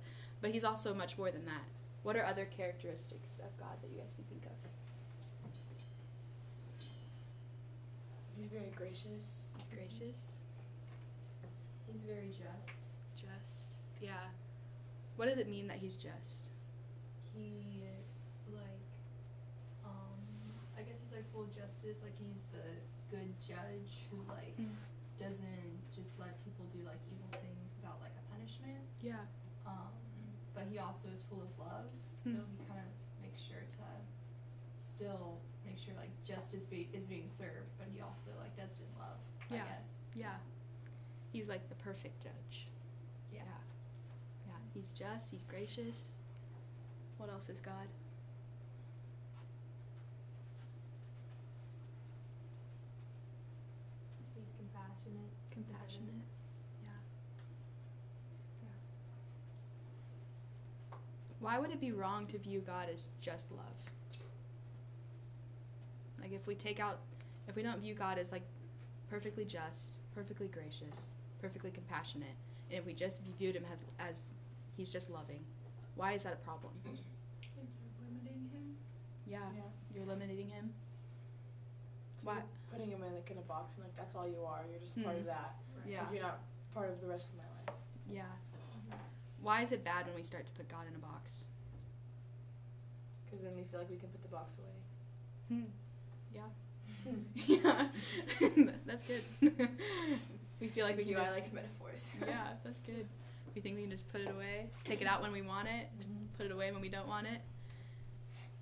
but 0.41 0.51
he's 0.51 0.63
also 0.63 0.93
much 0.93 1.17
more 1.17 1.31
than 1.31 1.45
that. 1.45 1.63
What 2.03 2.15
are 2.15 2.25
other 2.25 2.45
characteristics 2.45 3.39
of 3.43 3.57
god 3.59 3.81
that 3.81 3.89
you 3.91 3.97
guys 3.97 4.13
can 4.15 4.23
think 4.25 4.45
of? 4.45 4.57
He's 8.37 8.49
very 8.51 8.71
gracious. 8.75 9.49
he's 9.57 9.67
gracious. 9.73 10.39
He's 11.91 12.01
very 12.05 12.29
just. 12.29 12.77
just 13.15 13.65
yeah. 13.99 14.29
What 15.15 15.27
does 15.27 15.39
it 15.39 15.49
mean 15.49 15.67
that 15.67 15.77
he's 15.77 15.95
just? 15.95 16.53
He 17.33 17.81
like 18.53 18.87
um 19.83 20.21
I 20.77 20.81
guess 20.83 21.01
he's 21.01 21.11
like 21.11 21.25
full 21.33 21.49
justice, 21.49 22.05
like 22.05 22.15
he's 22.15 22.45
the 22.53 22.63
good 23.09 23.33
judge 23.41 24.05
who 24.11 24.21
like 24.29 24.55
doesn't 25.19 25.75
just 25.91 26.13
let 26.21 26.37
people 26.45 26.69
do 26.71 26.85
like 26.85 27.01
evil 27.09 27.27
things 27.41 27.73
without 27.81 27.97
like 28.05 28.13
a 28.15 28.23
punishment. 28.31 28.86
Yeah 29.01 29.25
Um 29.65 29.91
but 30.55 30.65
he 30.71 30.79
also 30.79 31.07
is 31.13 31.21
full 31.29 31.41
of 31.41 31.49
love, 31.59 31.85
so 32.17 32.31
Hmm. 32.31 32.49
he 32.57 32.65
kind 32.65 32.79
of 32.81 33.21
makes 33.21 33.39
sure 33.41 33.61
to 33.77 33.85
still 34.81 35.37
make 35.65 35.77
sure 35.77 35.93
like 35.95 36.09
justice 36.25 36.65
be- 36.65 36.89
is 36.93 37.05
being 37.05 37.29
served, 37.37 37.69
but 37.77 37.87
he 37.93 38.01
also 38.01 38.31
like 38.39 38.55
does 38.57 38.71
it 38.71 38.81
in 38.81 38.97
love, 38.99 39.19
Yeah. 39.51 39.63
I 39.63 39.67
guess. 39.67 39.89
yeah 40.15 40.37
he's 41.31 41.47
like 41.49 41.67
the 41.69 41.75
perfect 41.75 42.23
judge 42.23 42.67
Yeah. 43.31 43.41
yeah 44.47 44.53
he's 44.73 44.91
just 44.93 45.29
he's 45.29 45.43
gracious 45.43 46.15
what 47.17 47.29
else 47.29 47.49
is 47.49 47.59
god 47.59 47.87
He's 54.35 54.49
compassionate. 54.57 55.33
compassionate 55.51 56.25
yeah 56.83 57.01
yeah 58.63 58.69
why 61.39 61.59
would 61.59 61.69
it 61.71 61.79
be 61.79 61.91
wrong 61.91 62.25
to 62.27 62.37
view 62.37 62.59
god 62.65 62.87
as 62.93 63.09
just 63.21 63.51
love 63.51 63.75
like 66.21 66.31
if 66.31 66.45
we 66.47 66.55
take 66.55 66.79
out 66.79 66.99
if 67.47 67.55
we 67.55 67.63
don't 67.63 67.79
view 67.79 67.93
god 67.93 68.17
as 68.17 68.31
like 68.31 68.43
perfectly 69.09 69.45
just 69.45 69.93
perfectly 70.15 70.47
gracious 70.47 71.15
perfectly 71.41 71.71
compassionate 71.71 72.35
and 72.69 72.79
if 72.79 72.85
we 72.85 72.93
just 72.93 73.21
viewed 73.37 73.55
him 73.55 73.63
as 73.71 73.79
as 73.99 74.21
he's 74.75 74.89
just 74.89 75.09
loving 75.09 75.39
why 75.95 76.13
is 76.13 76.23
that 76.23 76.33
a 76.33 76.37
problem 76.37 76.73
You're 76.85 76.95
limiting 78.09 78.49
him. 78.51 78.75
yeah 79.27 79.39
Yeah. 79.55 79.61
you're 79.95 80.05
limiting 80.05 80.49
him 80.49 80.71
why 82.23 82.35
like 82.35 82.43
Putting 82.71 82.91
him 82.91 83.01
in 83.01 83.13
like 83.15 83.31
in 83.31 83.37
a 83.37 83.41
box 83.47 83.75
and 83.75 83.85
like 83.85 83.95
that's 83.95 84.13
all 84.13 84.27
you 84.27 84.43
are. 84.43 84.59
You're 84.69 84.81
just 84.81 85.01
part 85.01 85.15
Hmm. 85.15 85.21
of 85.21 85.25
that. 85.27 85.55
yeah 85.87 86.01
Like, 86.03 86.11
you're 86.13 86.21
not 86.21 86.39
part 86.73 86.89
of 86.89 86.99
the 86.99 87.07
rest 87.07 87.29
of 87.31 87.37
my 87.37 87.47
life. 87.63 87.79
yeah 88.11 88.27
why 89.41 89.61
is 89.63 89.71
it 89.71 89.83
bad 89.83 90.05
when 90.05 90.15
we 90.15 90.23
start 90.23 90.45
to 90.45 90.51
put 90.53 90.67
god 90.69 90.85
in 90.89 90.95
a 90.95 90.99
box 90.99 91.45
Because 93.25 93.41
then 93.41 93.53
we 93.55 93.63
feel 93.63 93.79
like 93.79 93.89
we 93.89 93.97
can 93.97 94.09
put 94.09 94.21
the 94.23 94.29
box 94.29 94.57
away. 94.57 95.59
Hmm. 95.59 95.69
Yeah. 96.33 96.49
yeah. 98.65 98.73
that's 98.85 99.03
good. 99.03 99.23
we 100.59 100.67
feel 100.67 100.85
like 100.85 100.97
we 100.97 101.03
can 101.03 101.11
you. 101.11 101.17
just, 101.17 101.29
I 101.29 101.33
like 101.33 101.53
metaphors. 101.53 102.15
yeah, 102.25 102.47
that's 102.63 102.79
good. 102.79 103.05
We 103.55 103.61
think 103.61 103.75
we 103.75 103.81
can 103.81 103.91
just 103.91 104.11
put 104.11 104.21
it 104.21 104.29
away, 104.29 104.69
take 104.83 105.01
it 105.01 105.07
out 105.07 105.21
when 105.21 105.31
we 105.31 105.41
want 105.41 105.67
it, 105.67 105.87
put 106.37 106.45
it 106.45 106.51
away 106.51 106.71
when 106.71 106.81
we 106.81 106.89
don't 106.89 107.07
want 107.07 107.25
it. 107.27 107.41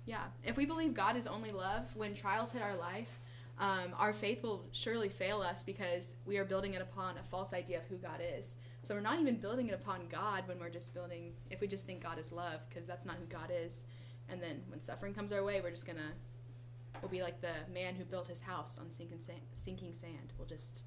Yeah. 0.06 0.22
If 0.44 0.56
we 0.56 0.64
believe 0.64 0.94
God 0.94 1.16
is 1.16 1.26
only 1.26 1.52
love, 1.52 1.84
when 1.96 2.14
trials 2.14 2.50
hit 2.52 2.62
our 2.62 2.76
life, 2.76 3.08
um, 3.58 3.92
our 3.98 4.12
faith 4.12 4.42
will 4.42 4.64
surely 4.72 5.08
fail 5.08 5.40
us 5.42 5.62
because 5.62 6.14
we 6.24 6.38
are 6.38 6.44
building 6.44 6.74
it 6.74 6.80
upon 6.80 7.16
a 7.18 7.22
false 7.30 7.52
idea 7.52 7.78
of 7.78 7.84
who 7.84 7.96
God 7.96 8.20
is. 8.38 8.54
So 8.86 8.94
we're 8.94 9.00
not 9.00 9.18
even 9.18 9.38
building 9.38 9.66
it 9.66 9.74
upon 9.74 10.02
God 10.08 10.46
when 10.46 10.60
we're 10.60 10.70
just 10.70 10.94
building, 10.94 11.32
if 11.50 11.60
we 11.60 11.66
just 11.66 11.86
think 11.86 12.00
God 12.00 12.20
is 12.20 12.30
love, 12.30 12.60
because 12.68 12.86
that's 12.86 13.04
not 13.04 13.16
who 13.16 13.24
God 13.24 13.50
is. 13.52 13.84
And 14.28 14.40
then 14.40 14.62
when 14.68 14.80
suffering 14.80 15.12
comes 15.12 15.32
our 15.32 15.42
way, 15.42 15.60
we're 15.60 15.72
just 15.72 15.86
gonna, 15.86 16.12
we'll 17.02 17.10
be 17.10 17.20
like 17.20 17.40
the 17.40 17.50
man 17.74 17.96
who 17.96 18.04
built 18.04 18.28
his 18.28 18.40
house 18.40 18.78
on 18.80 18.88
sinking 18.88 19.18
sand. 19.18 19.40
Sinking 19.54 19.92
sand. 19.92 20.34
We'll 20.38 20.46
just 20.46 20.84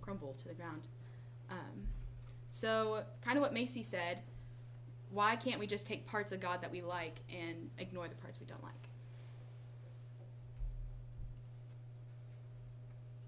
crumble 0.00 0.34
to 0.38 0.48
the 0.48 0.54
ground. 0.54 0.88
Um, 1.50 1.88
so, 2.48 3.04
kind 3.22 3.36
of 3.36 3.42
what 3.42 3.52
Macy 3.52 3.82
said, 3.82 4.20
why 5.10 5.36
can't 5.36 5.60
we 5.60 5.66
just 5.66 5.86
take 5.86 6.06
parts 6.06 6.32
of 6.32 6.40
God 6.40 6.62
that 6.62 6.72
we 6.72 6.80
like 6.80 7.20
and 7.28 7.68
ignore 7.76 8.08
the 8.08 8.14
parts 8.14 8.40
we 8.40 8.46
don't 8.46 8.62
like? 8.62 8.88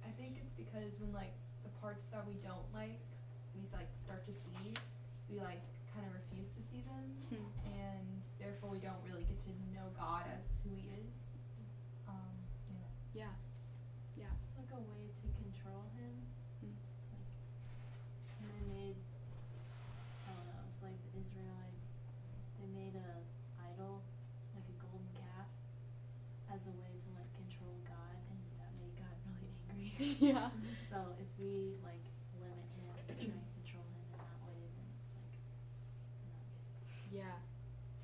I 0.02 0.10
think 0.18 0.38
it's 0.42 0.54
because 0.54 0.98
when 0.98 1.12
like 1.12 1.34
the 1.62 1.68
parts 1.82 2.08
that 2.08 2.26
we 2.26 2.36
don't 2.36 2.64
like, 2.72 3.00
we 3.58 3.66
like 3.74 3.90
start 3.98 4.24
to 4.26 4.32
see, 4.32 4.72
we 5.28 5.40
like 5.40 5.60
kind 5.94 6.06
of 6.06 6.12
refuse 6.14 6.50
to 6.54 6.62
see 6.62 6.82
them, 6.86 7.04
Hmm. 7.28 7.50
and 7.66 8.06
therefore 8.38 8.70
we 8.70 8.78
don't 8.78 9.00
really 9.04 9.24
get 9.26 9.38
to 9.44 9.52
know 9.74 9.90
God 9.98 10.24
as 10.30 10.60
who 10.64 10.70
He 10.74 10.86
is. 11.04 11.14
Um, 12.06 12.34
yeah. 13.14 13.26
Yeah. 13.26 13.34
Yeah. 14.30 14.34
It's 14.46 14.56
like 14.58 14.70
a 14.72 14.80
way 14.86 15.10
to 15.10 15.26
control 15.42 15.90
him. 15.98 16.14
Mm. 16.64 16.74
Like, 17.12 17.28
and 18.40 18.46
they 18.48 18.62
made, 18.70 18.96
I 20.26 20.32
don't 20.32 20.46
know, 20.48 20.60
it's 20.70 20.80
like 20.82 20.96
the 21.10 21.12
Israelites, 21.18 21.84
they 22.62 22.68
made 22.70 22.94
a 22.96 23.10
idol, 23.60 24.00
like 24.54 24.64
a 24.70 24.76
golden 24.80 25.06
calf, 25.18 25.50
as 26.54 26.66
a 26.70 26.74
way 26.78 26.94
to 26.96 27.08
like 27.18 27.30
control 27.36 27.76
God, 27.84 28.16
and 28.30 28.38
that 28.62 28.70
made 28.80 28.94
God 28.96 29.14
really 29.28 29.52
angry. 29.70 30.16
yeah. 30.22 30.48
so 30.86 31.12
if 31.20 31.28
we 31.36 31.76
like 31.84 32.06
limit 32.40 32.64
him 32.78 32.88
and 33.12 33.18
try 33.18 33.34
and 33.36 33.52
control 33.60 33.84
him 33.92 33.98
in 34.00 34.08
that 34.16 34.34
way, 34.46 34.56
then 34.78 34.88
it's 34.96 35.12
like 35.14 35.34
not 36.24 36.46
good. 36.48 37.18
Yeah. 37.20 37.36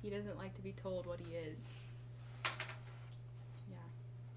He 0.05 0.13
doesn't 0.13 0.37
like 0.37 0.53
to 0.54 0.54
be 0.65 0.73
told 0.81 1.05
what 1.05 1.19
he 1.19 1.35
is. 1.35 1.75
Yeah. 3.69 3.77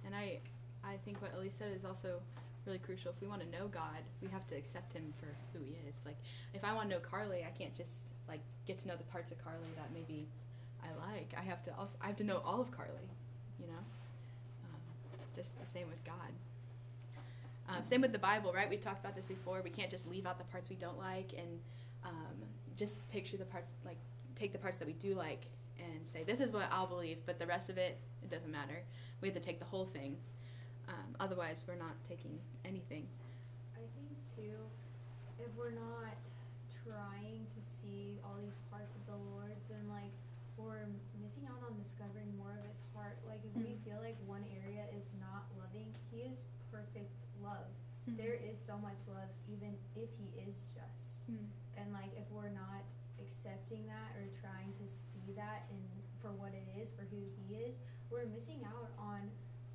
And 0.05 0.15
I 0.15 0.39
I 0.85 0.97
think 1.05 1.21
what 1.23 1.33
Elise 1.35 1.55
said 1.59 1.73
is 1.75 1.85
also 1.85 2.21
really 2.67 2.79
crucial. 2.79 3.11
If 3.11 3.21
we 3.23 3.29
want 3.29 3.41
to 3.41 3.49
know 3.49 3.67
God, 3.67 4.05
we 4.21 4.29
have 4.29 4.47
to 4.49 4.55
accept 4.55 4.93
him 4.93 5.15
for 5.19 5.29
who 5.53 5.65
he 5.65 5.75
is. 5.89 5.97
Like 6.05 6.19
if 6.53 6.65
I 6.65 6.75
want 6.75 6.91
to 6.91 6.97
know 6.97 7.01
Carly, 7.01 7.45
I 7.49 7.51
can't 7.59 7.75
just 7.75 7.93
like 8.29 8.41
get 8.67 8.79
to 8.83 8.89
know 8.89 8.97
the 8.97 9.05
parts 9.05 9.33
of 9.33 9.43
Carly 9.43 9.73
that 9.77 9.89
maybe 9.95 10.29
I 10.85 10.89
like. 11.11 11.33
I 11.37 11.43
have 11.43 11.65
to 11.65 11.71
also 11.79 11.95
I 12.03 12.09
have 12.09 12.17
to 12.17 12.25
know 12.25 12.43
all 12.45 12.61
of 12.61 12.71
Carly, 12.71 13.09
you 13.59 13.67
know? 13.67 13.83
Um, 14.69 14.81
just 15.35 15.59
the 15.59 15.67
same 15.67 15.89
with 15.89 16.05
God. 16.05 16.33
Um, 17.71 17.85
same 17.85 18.01
with 18.01 18.13
the 18.13 18.19
Bible, 18.19 18.53
right? 18.53 18.69
We've 18.69 18.81
talked 18.81 19.01
about 19.01 19.15
this 19.15 19.27
before. 19.27 19.61
We 19.63 19.71
can't 19.71 19.91
just 19.91 20.09
leave 20.09 20.27
out 20.27 20.39
the 20.39 20.45
parts 20.45 20.71
we 20.71 20.77
don't 20.77 20.99
like 20.99 21.33
and 21.37 21.61
um, 22.05 22.37
just 22.77 22.97
picture 23.11 23.37
the 23.37 23.45
parts, 23.45 23.71
like 23.85 23.99
take 24.37 24.53
the 24.53 24.59
parts 24.59 24.79
that 24.79 24.87
we 24.87 24.95
do 24.95 25.15
like 25.15 25.45
and 25.79 26.07
say, 26.07 26.23
this 26.25 26.41
is 26.41 26.51
what 26.51 26.69
I'll 26.71 26.87
believe, 26.87 27.19
but 27.27 27.39
the 27.39 27.47
rest 27.47 27.71
of 27.71 27.79
it, 27.79 27.99
it 28.23 28.31
doesn't 28.31 28.51
matter. 28.51 28.83
We 29.21 29.29
have 29.29 29.37
to 29.37 29.43
take 29.43 29.59
the 29.59 29.65
whole 29.65 29.87
thing. 29.87 30.17
Um, 30.89 31.15
otherwise, 31.21 31.65
we're 31.67 31.77
not 31.77 31.95
taking 32.09 32.39
anything. 32.65 33.07
I 33.77 33.85
think 33.95 34.11
too, 34.35 34.57
if 35.39 35.51
we're 35.57 35.75
not 35.77 36.17
trying 36.85 37.45
to 37.47 37.61
see 37.61 38.19
all 38.25 38.37
these 38.41 38.59
parts 38.71 38.95
of 38.95 39.03
the 39.07 39.19
Lord, 39.37 39.53
then 39.69 39.85
like 39.89 40.13
we're 40.57 40.89
missing 41.23 41.45
out 41.47 41.61
on 41.69 41.77
discovering 41.77 42.33
more 42.39 42.57
of 42.57 42.65
His 42.67 42.81
heart. 42.97 43.19
Like 43.29 43.45
if 43.45 43.53
we 43.55 43.77
Mhm. 43.77 43.85
feel 43.85 44.01
like 44.01 44.17
one 44.27 44.45
area 44.65 44.89
is 44.97 45.05
not 45.21 45.45
loving, 45.61 45.93
He 46.11 46.23
is 46.23 46.39
perfect 46.73 47.13
love. 47.43 47.69
There 48.17 48.35
is 48.35 48.59
so 48.59 48.79
much 48.79 48.97
love, 49.07 49.29
even 49.47 49.77
if 49.95 50.09
He 50.17 50.33
is 50.41 50.57
just. 50.73 51.21
Mm. 51.31 51.47
And 51.77 51.93
like 51.93 52.11
if 52.17 52.25
we're 52.33 52.49
not 52.51 52.83
accepting 53.21 53.87
that 53.87 54.17
or 54.17 54.27
trying 54.41 54.73
to 54.81 54.87
see 54.89 55.08
that 55.37 55.67
and 55.71 55.83
for 56.23 56.33
what 56.33 56.53
it 56.55 56.67
is, 56.81 56.89
for 56.97 57.03
who 57.11 57.21
He 57.49 57.57
is, 57.57 57.75
we're 58.11 58.27
missing 58.27 58.61
out 58.65 58.91
on 58.99 59.29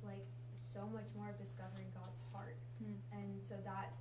like 0.04 0.26
so 0.54 0.86
much 0.90 1.06
more 1.16 1.30
of 1.30 1.38
discovering 1.38 1.86
God's 1.94 2.18
heart 2.32 2.56
Mm. 2.82 2.98
and 3.14 3.38
so 3.46 3.54
that 3.64 3.94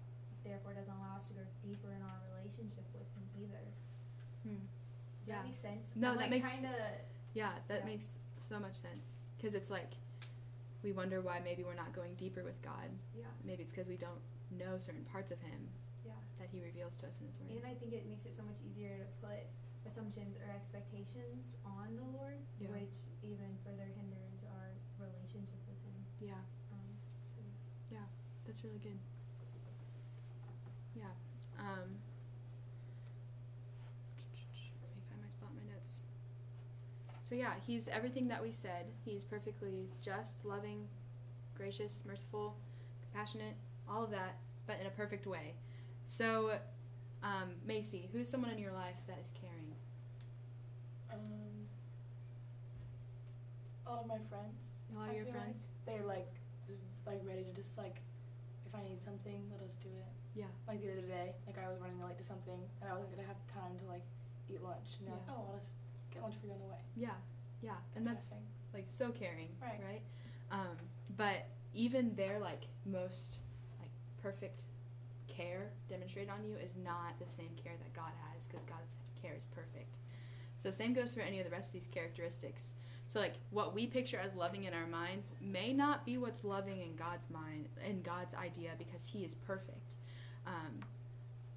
therefore 0.43 0.73
doesn't 0.73 0.91
allow 0.91 1.15
us 1.21 1.27
to 1.29 1.33
go 1.37 1.45
deeper 1.61 1.93
in 1.93 2.01
our 2.01 2.19
relationship 2.35 2.83
with 2.91 3.05
him 3.13 3.23
either. 3.37 3.63
Mm. 4.49 4.57
Does 4.57 5.27
Yeah. 5.27 5.35
that 5.37 5.45
make 5.45 5.57
sense? 5.61 5.93
No, 5.95 6.09
I'm, 6.11 6.15
that 6.17 6.21
like, 6.21 6.29
makes- 6.31 6.49
trying 6.49 6.63
to 6.63 6.75
Yeah, 7.33 7.53
that 7.67 7.79
Yeah. 7.81 7.85
makes 7.85 8.17
so 8.41 8.59
much 8.59 8.75
sense. 8.75 9.21
Because 9.37 9.53
it's 9.53 9.69
like 9.69 9.93
we 10.81 10.91
wonder 10.91 11.21
why 11.21 11.39
maybe 11.39 11.63
we're 11.63 11.75
not 11.77 11.93
going 11.93 12.15
deeper 12.15 12.43
with 12.43 12.59
God. 12.61 12.89
yeah 13.15 13.29
Maybe 13.45 13.61
it's 13.63 13.71
because 13.71 13.87
we 13.87 13.95
don't 13.95 14.19
know 14.51 14.77
certain 14.79 15.05
parts 15.05 15.31
of 15.31 15.39
Him 15.41 15.69
yeah. 16.03 16.13
that 16.39 16.49
He 16.49 16.59
reveals 16.59 16.95
to 16.97 17.07
us 17.07 17.19
in 17.21 17.27
His 17.27 17.37
Word. 17.39 17.51
And 17.51 17.65
I 17.65 17.75
think 17.75 17.93
it 17.93 18.05
makes 18.07 18.25
it 18.25 18.33
so 18.33 18.41
much 18.43 18.57
easier 18.67 18.97
to 18.97 19.05
put 19.25 19.45
assumptions 19.85 20.37
or 20.37 20.49
expectations 20.53 21.55
on 21.65 21.95
the 21.95 22.03
Lord, 22.17 22.39
Yeah. 22.59 22.69
which 22.69 22.95
even 23.21 23.57
further 23.63 23.87
hinders 23.95 24.43
our 24.49 24.71
relationship 24.99 25.59
with 25.67 25.79
him. 25.83 26.05
yeah, 26.19 26.41
Um, 26.71 26.97
so 27.89 27.95
that's 28.45 28.63
really 28.63 28.79
good. 28.79 28.99
Yeah. 30.95 31.11
Um, 31.59 31.99
let 34.81 34.95
me 34.95 35.01
find 35.09 35.21
my 35.21 35.27
spot 35.29 35.49
in 35.51 35.67
my 35.67 35.73
notes. 35.73 35.99
So 37.21 37.35
yeah, 37.35 37.53
he's 37.65 37.87
everything 37.87 38.27
that 38.29 38.41
we 38.41 38.51
said. 38.51 38.85
He's 39.03 39.23
perfectly 39.23 39.89
just, 40.01 40.45
loving, 40.45 40.87
gracious, 41.55 42.03
merciful, 42.05 42.55
compassionate, 43.01 43.55
all 43.89 44.03
of 44.03 44.11
that, 44.11 44.37
but 44.67 44.79
in 44.79 44.87
a 44.87 44.91
perfect 44.91 45.25
way. 45.25 45.55
So, 46.05 46.59
um, 47.23 47.51
Macy, 47.65 48.09
who's 48.11 48.29
someone 48.29 48.51
in 48.51 48.57
your 48.59 48.73
life 48.73 48.95
that 49.07 49.17
is 49.19 49.29
caring? 49.39 49.73
Um, 51.11 51.67
a 53.82 53.82
lot 53.93 54.01
of 54.03 54.07
my 54.09 54.21
friends. 54.29 54.57
A 54.89 54.97
lot 54.97 55.09
of 55.09 55.13
I 55.13 55.15
your 55.17 55.25
feel 55.25 55.33
like 55.37 55.43
friends? 55.53 55.69
they're 55.85 56.05
like 56.05 56.29
just 56.67 56.81
like 57.05 57.21
ready 57.23 57.43
to 57.45 57.53
just 57.53 57.77
like 57.77 58.01
if 58.65 58.73
I 58.73 58.81
need 58.83 59.01
something, 59.03 59.43
let 59.53 59.61
us 59.61 59.75
do 59.81 59.89
it. 59.93 60.09
Yeah. 60.35 60.49
Like 60.67 60.81
the 60.81 60.89
other 60.91 61.05
day, 61.05 61.33
like 61.45 61.57
I 61.61 61.69
was 61.69 61.77
running 61.79 62.01
late 62.01 62.17
to 62.17 62.23
something 62.25 62.57
and 62.81 62.85
I 62.89 62.93
wasn't 62.97 63.15
gonna 63.15 63.27
have 63.29 63.41
time 63.53 63.77
to 63.79 63.85
like 63.85 64.05
eat 64.49 64.61
lunch. 64.63 64.97
And 64.99 65.07
they're 65.07 65.15
Yeah. 65.15 65.29
like, 65.29 65.37
oh, 65.37 65.53
I'll 65.53 65.61
just 65.61 65.77
get 66.11 66.23
lunch 66.23 66.35
for 66.41 66.47
you 66.47 66.53
on 66.53 66.61
the 66.61 66.69
way. 66.73 66.81
Yeah, 66.97 67.17
yeah, 67.61 67.77
and 67.95 68.05
of 68.07 68.13
that's 68.13 68.33
thing. 68.33 68.45
like 68.73 68.87
so 68.93 69.11
caring, 69.11 69.49
Right. 69.61 69.79
Right. 69.81 70.03
Um, 70.51 70.77
but 71.17 71.45
even 71.73 72.13
their 72.15 72.39
like 72.39 72.65
most 72.85 73.39
like 73.79 73.89
perfect 74.21 74.63
care 75.27 75.71
demonstrated 75.89 76.29
on 76.29 76.43
you 76.45 76.55
is 76.57 76.71
not 76.83 77.17
the 77.19 77.29
same 77.29 77.49
care 77.61 77.73
that 77.77 77.93
God 77.93 78.11
has 78.31 78.45
because 78.45 78.63
God's 78.65 78.97
care 79.21 79.33
is 79.35 79.45
perfect. 79.53 79.97
So 80.57 80.71
same 80.71 80.93
goes 80.93 81.13
for 81.13 81.21
any 81.21 81.39
of 81.39 81.45
the 81.45 81.51
rest 81.51 81.69
of 81.69 81.73
these 81.73 81.87
characteristics. 81.91 82.73
So 83.07 83.19
like 83.19 83.35
what 83.51 83.75
we 83.75 83.85
picture 83.85 84.17
as 84.17 84.33
loving 84.33 84.63
in 84.63 84.73
our 84.73 84.87
minds 84.87 85.35
may 85.41 85.73
not 85.73 86.05
be 86.05 86.17
what's 86.17 86.43
loving 86.43 86.81
in 86.81 86.95
God's 86.95 87.29
mind 87.29 87.67
in 87.87 88.01
God's 88.01 88.33
idea 88.33 88.71
because 88.77 89.05
He 89.05 89.23
is 89.23 89.35
perfect. 89.35 89.95
Um, 90.47 90.79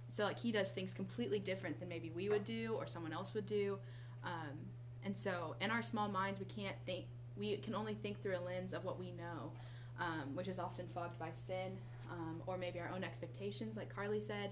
so 0.09 0.25
like 0.25 0.39
He 0.39 0.53
does 0.53 0.73
things 0.73 0.93
completely 0.93 1.39
different 1.39 1.79
than 1.81 1.89
maybe 1.89 2.11
we 2.15 2.29
would 2.29 2.45
do 2.45 2.75
or 2.79 2.87
someone 2.87 3.13
else 3.13 3.35
would 3.35 3.47
do. 3.47 3.79
Um, 4.25 4.57
and 5.05 5.17
so 5.17 5.55
in 5.61 5.71
our 5.71 5.83
small 5.83 6.09
minds, 6.09 6.41
we 6.41 6.47
can't 6.47 6.77
think. 6.85 7.07
We 7.37 7.57
can 7.59 7.75
only 7.75 7.95
think 7.95 8.23
through 8.23 8.37
a 8.37 8.41
lens 8.41 8.73
of 8.73 8.85
what 8.85 8.99
we 8.99 9.13
know, 9.13 9.53
um, 10.01 10.35
which 10.35 10.49
is 10.49 10.59
often 10.59 10.87
fogged 10.95 11.19
by 11.19 11.29
sin 11.35 11.79
um, 12.11 12.43
or 12.47 12.57
maybe 12.57 12.81
our 12.81 12.91
own 12.95 13.05
expectations, 13.05 13.77
like 13.77 13.95
Carly 13.95 14.21
said. 14.21 14.51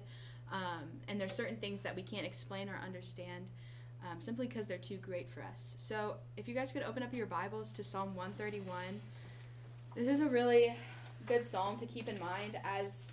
Um, 0.53 0.85
and 1.09 1.21
there's 1.21 1.35
certain 1.35 1.57
things 1.57 1.81
that 1.81 1.97
we 1.97 2.03
can't 2.03 2.27
explain 2.27 2.69
or 2.69 2.79
understand 2.85 3.47
um, 4.11 4.21
simply 4.21 4.47
because 4.47 4.67
they're 4.67 4.79
too 4.79 4.97
great 4.97 5.29
for 5.31 5.43
us. 5.43 5.75
So 5.79 6.17
if 6.37 6.49
you 6.49 6.55
guys 6.55 6.73
could 6.73 6.83
open 6.83 7.03
up 7.03 7.13
your 7.13 7.27
Bibles 7.27 7.73
to 7.73 7.85
Psalm 7.85 8.15
131, 8.15 9.01
this 9.95 10.09
is 10.09 10.21
a 10.21 10.27
really 10.27 10.77
good 11.27 11.47
psalm 11.47 11.79
to 11.79 11.87
keep 11.87 12.09
in 12.09 12.19
mind 12.19 12.59
as 12.65 13.09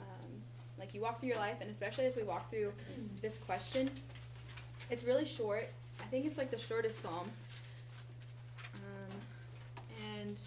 um, 0.00 0.28
like 0.78 0.94
you 0.94 1.00
walk 1.00 1.20
through 1.20 1.30
your 1.30 1.38
life, 1.38 1.56
and 1.60 1.70
especially 1.70 2.06
as 2.06 2.16
we 2.16 2.22
walk 2.22 2.50
through 2.50 2.72
this 3.20 3.38
question. 3.38 3.90
It's 4.90 5.04
really 5.04 5.26
short. 5.26 5.68
I 6.00 6.04
think 6.04 6.26
it's 6.26 6.38
like 6.38 6.50
the 6.50 6.58
shortest 6.58 7.00
psalm. 7.00 7.30
Um, 8.74 9.18
and 10.18 10.38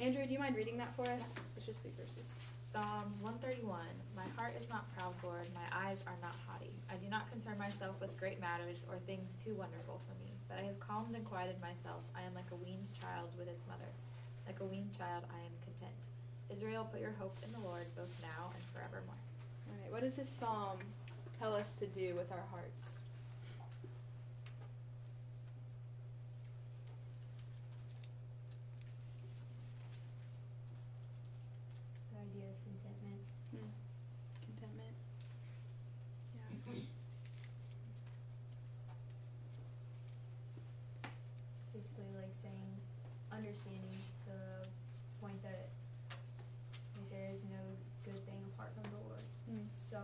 Andrew, 0.00 0.24
do 0.26 0.32
you 0.32 0.38
mind 0.38 0.56
reading 0.56 0.78
that 0.78 0.94
for 0.96 1.02
us? 1.10 1.34
It's 1.56 1.66
just 1.66 1.82
three 1.82 1.92
verses. 1.98 2.39
Psalm 2.70 3.10
131 3.18 3.82
My 4.14 4.22
heart 4.38 4.54
is 4.54 4.70
not 4.70 4.86
proud, 4.94 5.18
Lord. 5.26 5.50
My 5.58 5.66
eyes 5.74 6.06
are 6.06 6.14
not 6.22 6.38
haughty. 6.46 6.70
I 6.86 6.94
do 7.02 7.10
not 7.10 7.26
concern 7.26 7.58
myself 7.58 7.98
with 7.98 8.14
great 8.14 8.38
matters 8.38 8.86
or 8.86 9.02
things 9.10 9.34
too 9.42 9.58
wonderful 9.58 9.98
for 10.06 10.14
me. 10.22 10.30
But 10.46 10.62
I 10.62 10.70
have 10.70 10.78
calmed 10.78 11.16
and 11.18 11.26
quieted 11.26 11.58
myself. 11.58 12.06
I 12.14 12.22
am 12.22 12.30
like 12.30 12.46
a 12.54 12.62
weaned 12.62 12.86
child 12.94 13.34
with 13.34 13.50
its 13.50 13.66
mother. 13.66 13.90
Like 14.46 14.62
a 14.62 14.70
weaned 14.70 14.94
child, 14.94 15.26
I 15.34 15.42
am 15.42 15.54
content. 15.66 15.98
Israel, 16.46 16.86
put 16.86 17.02
your 17.02 17.18
hope 17.18 17.34
in 17.42 17.50
the 17.50 17.58
Lord 17.58 17.90
both 17.98 18.14
now 18.22 18.54
and 18.54 18.62
forevermore. 18.70 19.18
All 19.66 19.74
right, 19.74 19.90
what 19.90 20.06
does 20.06 20.14
this 20.14 20.30
psalm 20.30 20.78
tell 21.42 21.54
us 21.54 21.66
to 21.82 21.90
do 21.90 22.14
with 22.14 22.30
our 22.30 22.46
hearts? 22.54 23.00
basically 41.80 42.19
like 42.30 42.38
saying, 42.46 42.70
understanding 43.34 43.98
the 44.22 44.62
point 45.18 45.42
that 45.42 45.66
like, 46.94 47.10
there 47.10 47.26
is 47.34 47.42
no 47.50 47.58
good 48.06 48.22
thing 48.22 48.38
apart 48.54 48.70
from 48.78 48.86
the 48.94 49.02
Lord. 49.02 49.26
Mm. 49.50 49.66
So 49.90 49.98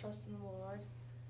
trust 0.00 0.26
in 0.26 0.32
the 0.32 0.44
Lord. 0.44 0.80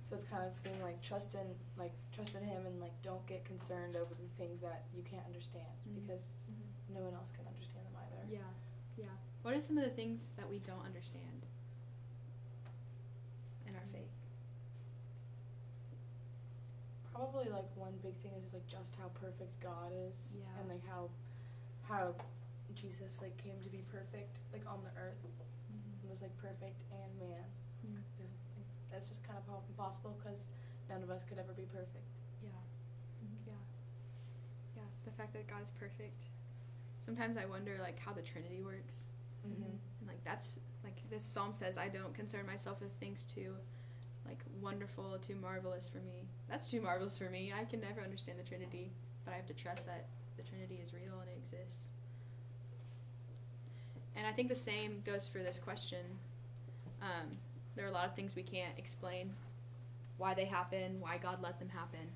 So 0.08 0.14
it's 0.16 0.24
kind 0.24 0.42
of 0.46 0.54
being 0.62 0.80
like 0.82 1.02
trust 1.02 1.34
in 1.34 1.46
like 1.78 1.92
trust 2.14 2.34
in 2.34 2.42
him 2.42 2.66
and 2.66 2.80
like 2.80 2.94
don't 3.02 3.24
get 3.26 3.44
concerned 3.44 3.94
over 3.96 4.14
the 4.14 4.30
things 4.38 4.60
that 4.62 4.84
you 4.94 5.02
can't 5.02 5.24
understand 5.26 5.70
Mhm. 5.88 5.94
because 6.02 6.32
no 6.88 7.02
one 7.02 7.14
else 7.14 7.30
can 7.30 7.46
understand 7.46 7.86
them 7.86 7.94
either. 8.06 8.22
Yeah. 8.30 8.50
Yeah. 8.96 9.14
What 9.42 9.54
are 9.54 9.60
some 9.60 9.78
of 9.78 9.84
the 9.84 9.90
things 9.94 10.30
that 10.36 10.48
we 10.50 10.58
don't 10.58 10.82
understand 10.84 11.46
in 13.66 13.74
our 13.74 13.86
faith? 13.92 14.10
Probably 17.14 17.48
like 17.50 17.66
one 17.76 17.94
big 18.02 18.16
thing 18.22 18.32
is 18.38 18.44
just 18.44 18.54
like 18.54 18.66
just 18.66 18.94
how 18.96 19.08
perfect 19.14 19.58
God 19.60 19.92
is 19.92 20.32
Yeah. 20.34 20.58
and 20.60 20.68
like 20.68 20.82
how 20.86 21.10
how 21.82 22.14
Jesus 22.74 23.20
like 23.20 23.36
came 23.36 23.60
to 23.62 23.68
be 23.68 23.82
perfect 23.90 24.38
like 24.52 24.62
on 24.66 24.82
the 24.82 24.90
earth 24.98 25.18
and 25.24 26.10
was 26.10 26.20
like 26.22 26.36
perfect 26.38 26.82
and 26.90 27.10
man. 27.18 27.44
Mm. 27.86 28.02
That's 28.92 29.08
just 29.08 29.22
kind 29.26 29.38
of 29.38 29.62
impossible 29.68 30.16
because 30.18 30.46
none 30.88 31.02
of 31.02 31.10
us 31.10 31.22
could 31.28 31.38
ever 31.38 31.52
be 31.54 31.66
perfect. 31.70 32.10
Yeah. 32.42 32.50
Yeah. 33.46 33.62
Yeah. 34.76 34.88
The 35.04 35.12
fact 35.12 35.32
that 35.34 35.48
God 35.48 35.62
is 35.62 35.70
perfect. 35.78 36.28
Sometimes 37.04 37.36
I 37.36 37.46
wonder 37.46 37.78
like 37.80 37.98
how 37.98 38.12
the 38.12 38.22
Trinity 38.22 38.62
works. 38.62 39.08
Mm-hmm. 39.46 39.62
And 39.62 40.06
like 40.06 40.22
that's 40.24 40.58
like 40.84 40.98
this 41.10 41.24
psalm 41.24 41.52
says 41.52 41.78
I 41.78 41.88
don't 41.88 42.14
concern 42.14 42.46
myself 42.46 42.80
with 42.80 42.92
things 43.00 43.24
too 43.24 43.54
like 44.26 44.40
wonderful, 44.60 45.18
too 45.18 45.34
marvelous 45.34 45.88
for 45.88 45.98
me. 45.98 46.28
That's 46.48 46.68
too 46.68 46.80
marvelous 46.80 47.16
for 47.16 47.30
me. 47.30 47.52
I 47.58 47.64
can 47.64 47.80
never 47.80 48.00
understand 48.00 48.38
the 48.38 48.42
Trinity, 48.42 48.92
but 49.24 49.32
I 49.32 49.36
have 49.36 49.46
to 49.46 49.54
trust 49.54 49.86
that 49.86 50.06
the 50.36 50.42
Trinity 50.42 50.80
is 50.82 50.92
real 50.92 51.18
and 51.20 51.28
it 51.28 51.38
exists. 51.38 51.88
And 54.16 54.26
I 54.26 54.32
think 54.32 54.48
the 54.48 54.54
same 54.54 55.02
goes 55.04 55.26
for 55.26 55.38
this 55.38 55.58
question. 55.58 56.04
Um, 57.00 57.38
there 57.76 57.84
are 57.84 57.88
a 57.88 57.92
lot 57.92 58.06
of 58.06 58.14
things 58.14 58.34
we 58.34 58.42
can't 58.42 58.76
explain 58.76 59.32
why 60.18 60.34
they 60.34 60.44
happen, 60.44 61.00
why 61.00 61.18
God 61.18 61.38
let 61.42 61.58
them 61.58 61.68
happen. 61.68 62.10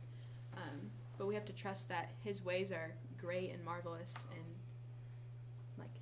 Um, 0.56 0.90
but 1.16 1.26
we 1.26 1.34
have 1.34 1.44
to 1.46 1.52
trust 1.52 1.88
that 1.88 2.10
His 2.22 2.44
ways 2.44 2.70
are 2.70 2.92
great 3.18 3.52
and 3.52 3.64
marvelous, 3.64 4.14
and 4.32 4.44
like 5.78 5.94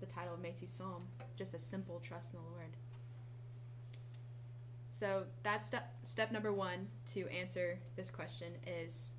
the 0.00 0.06
title 0.06 0.34
of 0.34 0.40
Macy's 0.40 0.72
Psalm, 0.76 1.02
just 1.36 1.54
a 1.54 1.58
simple 1.58 2.00
trust 2.00 2.32
in 2.32 2.38
the 2.38 2.50
Lord. 2.50 2.76
So 4.92 5.24
that's 5.42 5.66
step 5.66 5.92
step 6.04 6.30
number 6.32 6.52
one 6.52 6.86
to 7.14 7.28
answer 7.28 7.80
this 7.96 8.10
question 8.10 8.52
is 8.64 9.10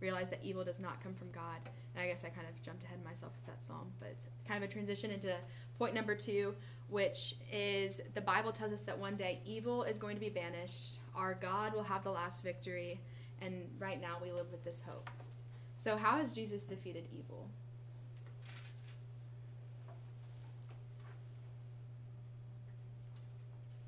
realize 0.00 0.30
that 0.30 0.40
evil 0.42 0.64
does 0.64 0.80
not 0.80 1.02
come 1.02 1.14
from 1.14 1.30
God. 1.30 1.58
And 1.94 2.02
I 2.02 2.08
guess 2.08 2.22
I 2.24 2.30
kind 2.30 2.46
of 2.48 2.60
jumped 2.62 2.84
ahead 2.84 3.04
myself 3.04 3.32
with 3.36 3.46
that 3.46 3.62
psalm, 3.62 3.92
but 4.00 4.08
it's 4.10 4.24
kind 4.48 4.62
of 4.62 4.68
a 4.68 4.72
transition 4.72 5.10
into 5.10 5.34
point 5.78 5.94
number 5.94 6.14
two, 6.14 6.54
which 6.90 7.36
is 7.52 8.00
the 8.14 8.20
Bible 8.20 8.52
tells 8.52 8.72
us 8.72 8.82
that 8.82 8.98
one 8.98 9.16
day 9.16 9.40
evil 9.46 9.84
is 9.84 9.96
going 9.96 10.16
to 10.16 10.20
be 10.20 10.28
banished, 10.28 10.98
our 11.14 11.34
God 11.34 11.72
will 11.72 11.84
have 11.84 12.02
the 12.02 12.10
last 12.10 12.42
victory, 12.42 13.00
and 13.40 13.54
right 13.78 14.00
now 14.00 14.16
we 14.22 14.32
live 14.32 14.50
with 14.50 14.64
this 14.64 14.82
hope. 14.86 15.08
So, 15.76 15.96
how 15.96 16.18
has 16.18 16.32
Jesus 16.32 16.64
defeated 16.64 17.04
evil? 17.16 17.48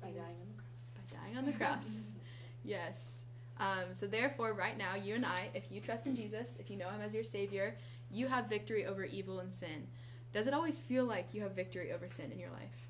By 0.01 0.07
dying 0.07 0.37
on 0.41 0.47
the 0.47 0.61
cross. 0.61 1.11
By 1.11 1.17
dying 1.17 1.37
on 1.37 1.45
the 1.45 1.51
cross. 1.51 2.13
yes. 2.63 3.23
Um, 3.59 3.93
so, 3.93 4.07
therefore, 4.07 4.53
right 4.53 4.77
now, 4.77 4.95
you 4.95 5.13
and 5.15 5.25
I, 5.25 5.49
if 5.53 5.71
you 5.71 5.81
trust 5.81 6.07
in 6.07 6.15
Jesus, 6.15 6.55
if 6.57 6.71
you 6.71 6.77
know 6.77 6.89
Him 6.89 7.01
as 7.05 7.13
your 7.13 7.23
Savior, 7.23 7.75
you 8.09 8.27
have 8.27 8.49
victory 8.49 8.85
over 8.85 9.03
evil 9.03 9.39
and 9.39 9.53
sin. 9.53 9.87
Does 10.33 10.47
it 10.47 10.53
always 10.53 10.79
feel 10.79 11.05
like 11.05 11.33
you 11.33 11.43
have 11.43 11.51
victory 11.51 11.91
over 11.91 12.09
sin 12.09 12.31
in 12.31 12.39
your 12.39 12.49
life? 12.49 12.87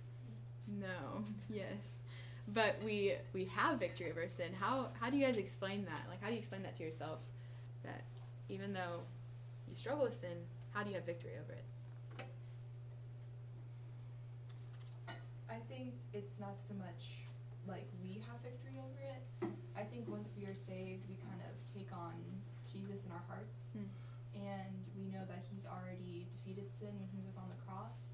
No. 0.67 1.23
Yes. 1.49 1.99
But 2.47 2.75
we 2.83 3.15
we 3.31 3.45
have 3.45 3.79
victory 3.79 4.11
over 4.11 4.27
sin. 4.27 4.53
How 4.59 4.89
how 4.99 5.09
do 5.09 5.17
you 5.17 5.25
guys 5.25 5.37
explain 5.37 5.85
that? 5.85 6.01
Like 6.09 6.21
how 6.21 6.27
do 6.27 6.33
you 6.33 6.39
explain 6.39 6.63
that 6.63 6.75
to 6.77 6.83
yourself? 6.83 7.19
That 7.83 8.03
even 8.49 8.73
though 8.73 9.01
you 9.69 9.75
struggle 9.75 10.03
with 10.03 10.19
sin, 10.19 10.37
how 10.71 10.83
do 10.83 10.89
you 10.89 10.95
have 10.95 11.05
victory 11.05 11.31
over 11.41 11.53
it? 11.53 11.63
I 15.49 15.61
think 15.69 15.93
it's 16.11 16.39
not 16.39 16.59
so 16.59 16.73
much 16.73 17.23
like 17.67 17.87
we 18.01 18.19
have 18.27 18.41
victory 18.43 18.75
over 18.81 18.99
it. 18.99 19.23
I 19.77 19.83
think 19.83 20.09
once 20.09 20.33
we 20.37 20.45
are 20.45 20.57
saved, 20.57 21.07
we 21.07 21.15
kind 21.21 21.39
of 21.45 21.53
take 21.71 21.93
on 21.93 22.17
Jesus 22.65 23.05
in 23.05 23.11
our 23.11 23.23
hearts. 23.29 23.71
Hmm. 23.71 23.87
And 24.33 24.73
we 24.97 25.05
know 25.13 25.23
that 25.29 25.45
he's 25.53 25.63
already 25.65 26.25
defeated 26.33 26.69
sin 26.69 26.97
when 26.97 27.07
he 27.13 27.21
was 27.21 27.37
on 27.37 27.47
the 27.53 27.59
cross. 27.69 28.12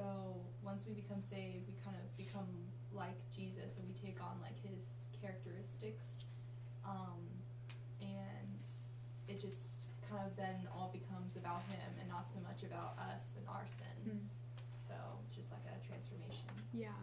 So 0.00 0.32
once 0.64 0.80
we 0.88 0.96
become 0.96 1.20
saved, 1.20 1.68
we 1.68 1.76
kind 1.84 1.92
of 1.92 2.08
become 2.16 2.48
like 2.96 3.20
Jesus 3.28 3.76
and 3.76 3.84
we 3.84 3.92
take 4.00 4.16
on 4.24 4.40
like 4.40 4.56
his 4.64 4.80
characteristics. 5.20 6.24
Um, 6.88 7.20
and 8.00 8.64
it 9.28 9.36
just 9.36 9.76
kind 10.08 10.24
of 10.24 10.32
then 10.40 10.64
all 10.72 10.88
becomes 10.88 11.36
about 11.36 11.60
him 11.68 11.84
and 12.00 12.08
not 12.08 12.32
so 12.32 12.40
much 12.40 12.64
about 12.64 12.96
us 13.12 13.36
and 13.36 13.44
our 13.44 13.68
sin. 13.68 13.92
Hmm. 14.08 14.24
So 14.80 14.96
just 15.36 15.52
like 15.52 15.68
a 15.68 15.76
transformation. 15.84 16.48
Yeah, 16.72 16.96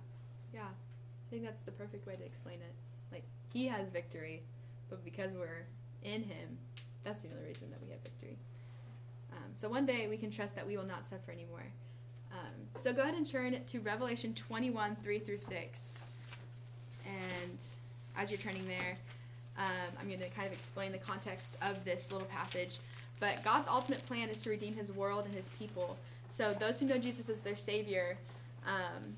yeah. 0.50 0.74
I 0.74 1.26
think 1.30 1.46
that's 1.46 1.62
the 1.62 1.78
perfect 1.78 2.08
way 2.08 2.16
to 2.16 2.26
explain 2.26 2.66
it. 2.66 2.74
Like 3.14 3.30
he 3.54 3.68
has 3.68 3.94
victory, 3.94 4.42
but 4.90 5.06
because 5.06 5.38
we're 5.38 5.70
in 6.02 6.26
him, 6.26 6.58
that's 7.04 7.22
the 7.22 7.30
only 7.30 7.46
reason 7.46 7.70
that 7.70 7.80
we 7.80 7.94
have 7.94 8.02
victory. 8.02 8.42
Um, 9.32 9.54
so 9.54 9.70
one 9.70 9.86
day 9.86 10.08
we 10.10 10.18
can 10.18 10.32
trust 10.32 10.56
that 10.56 10.66
we 10.66 10.78
will 10.78 10.90
not 10.90 11.06
suffer 11.06 11.32
anymore. 11.32 11.70
Um, 12.32 12.80
so 12.80 12.94
go 12.94 13.02
ahead 13.02 13.16
and 13.16 13.30
turn 13.30 13.58
to 13.66 13.80
Revelation 13.80 14.34
21, 14.34 14.98
3 15.02 15.20
through 15.20 15.38
6. 15.38 16.00
And 17.06 17.60
as 18.16 18.30
you're 18.30 18.40
turning 18.40 18.68
there, 18.68 18.98
um, 19.58 19.96
I'm 20.00 20.08
going 20.08 20.20
to 20.20 20.30
kind 20.30 20.48
of 20.48 20.54
explain 20.54 20.92
the 20.92 20.98
context 20.98 21.58
of 21.62 21.84
this 21.84 22.12
little 22.12 22.28
passage. 22.28 22.80
But 23.20 23.44
God's 23.44 23.68
ultimate 23.68 24.06
plan 24.06 24.30
is 24.30 24.42
to 24.44 24.50
redeem 24.50 24.76
his 24.76 24.92
world 24.92 25.26
and 25.26 25.34
his 25.34 25.48
people. 25.60 25.98
So 26.30 26.56
those 26.60 26.80
who 26.80 26.86
know 26.86 26.98
Jesus 26.98 27.30
as 27.30 27.42
their 27.42 27.56
Savior, 27.56 28.18
um, 28.68 29.16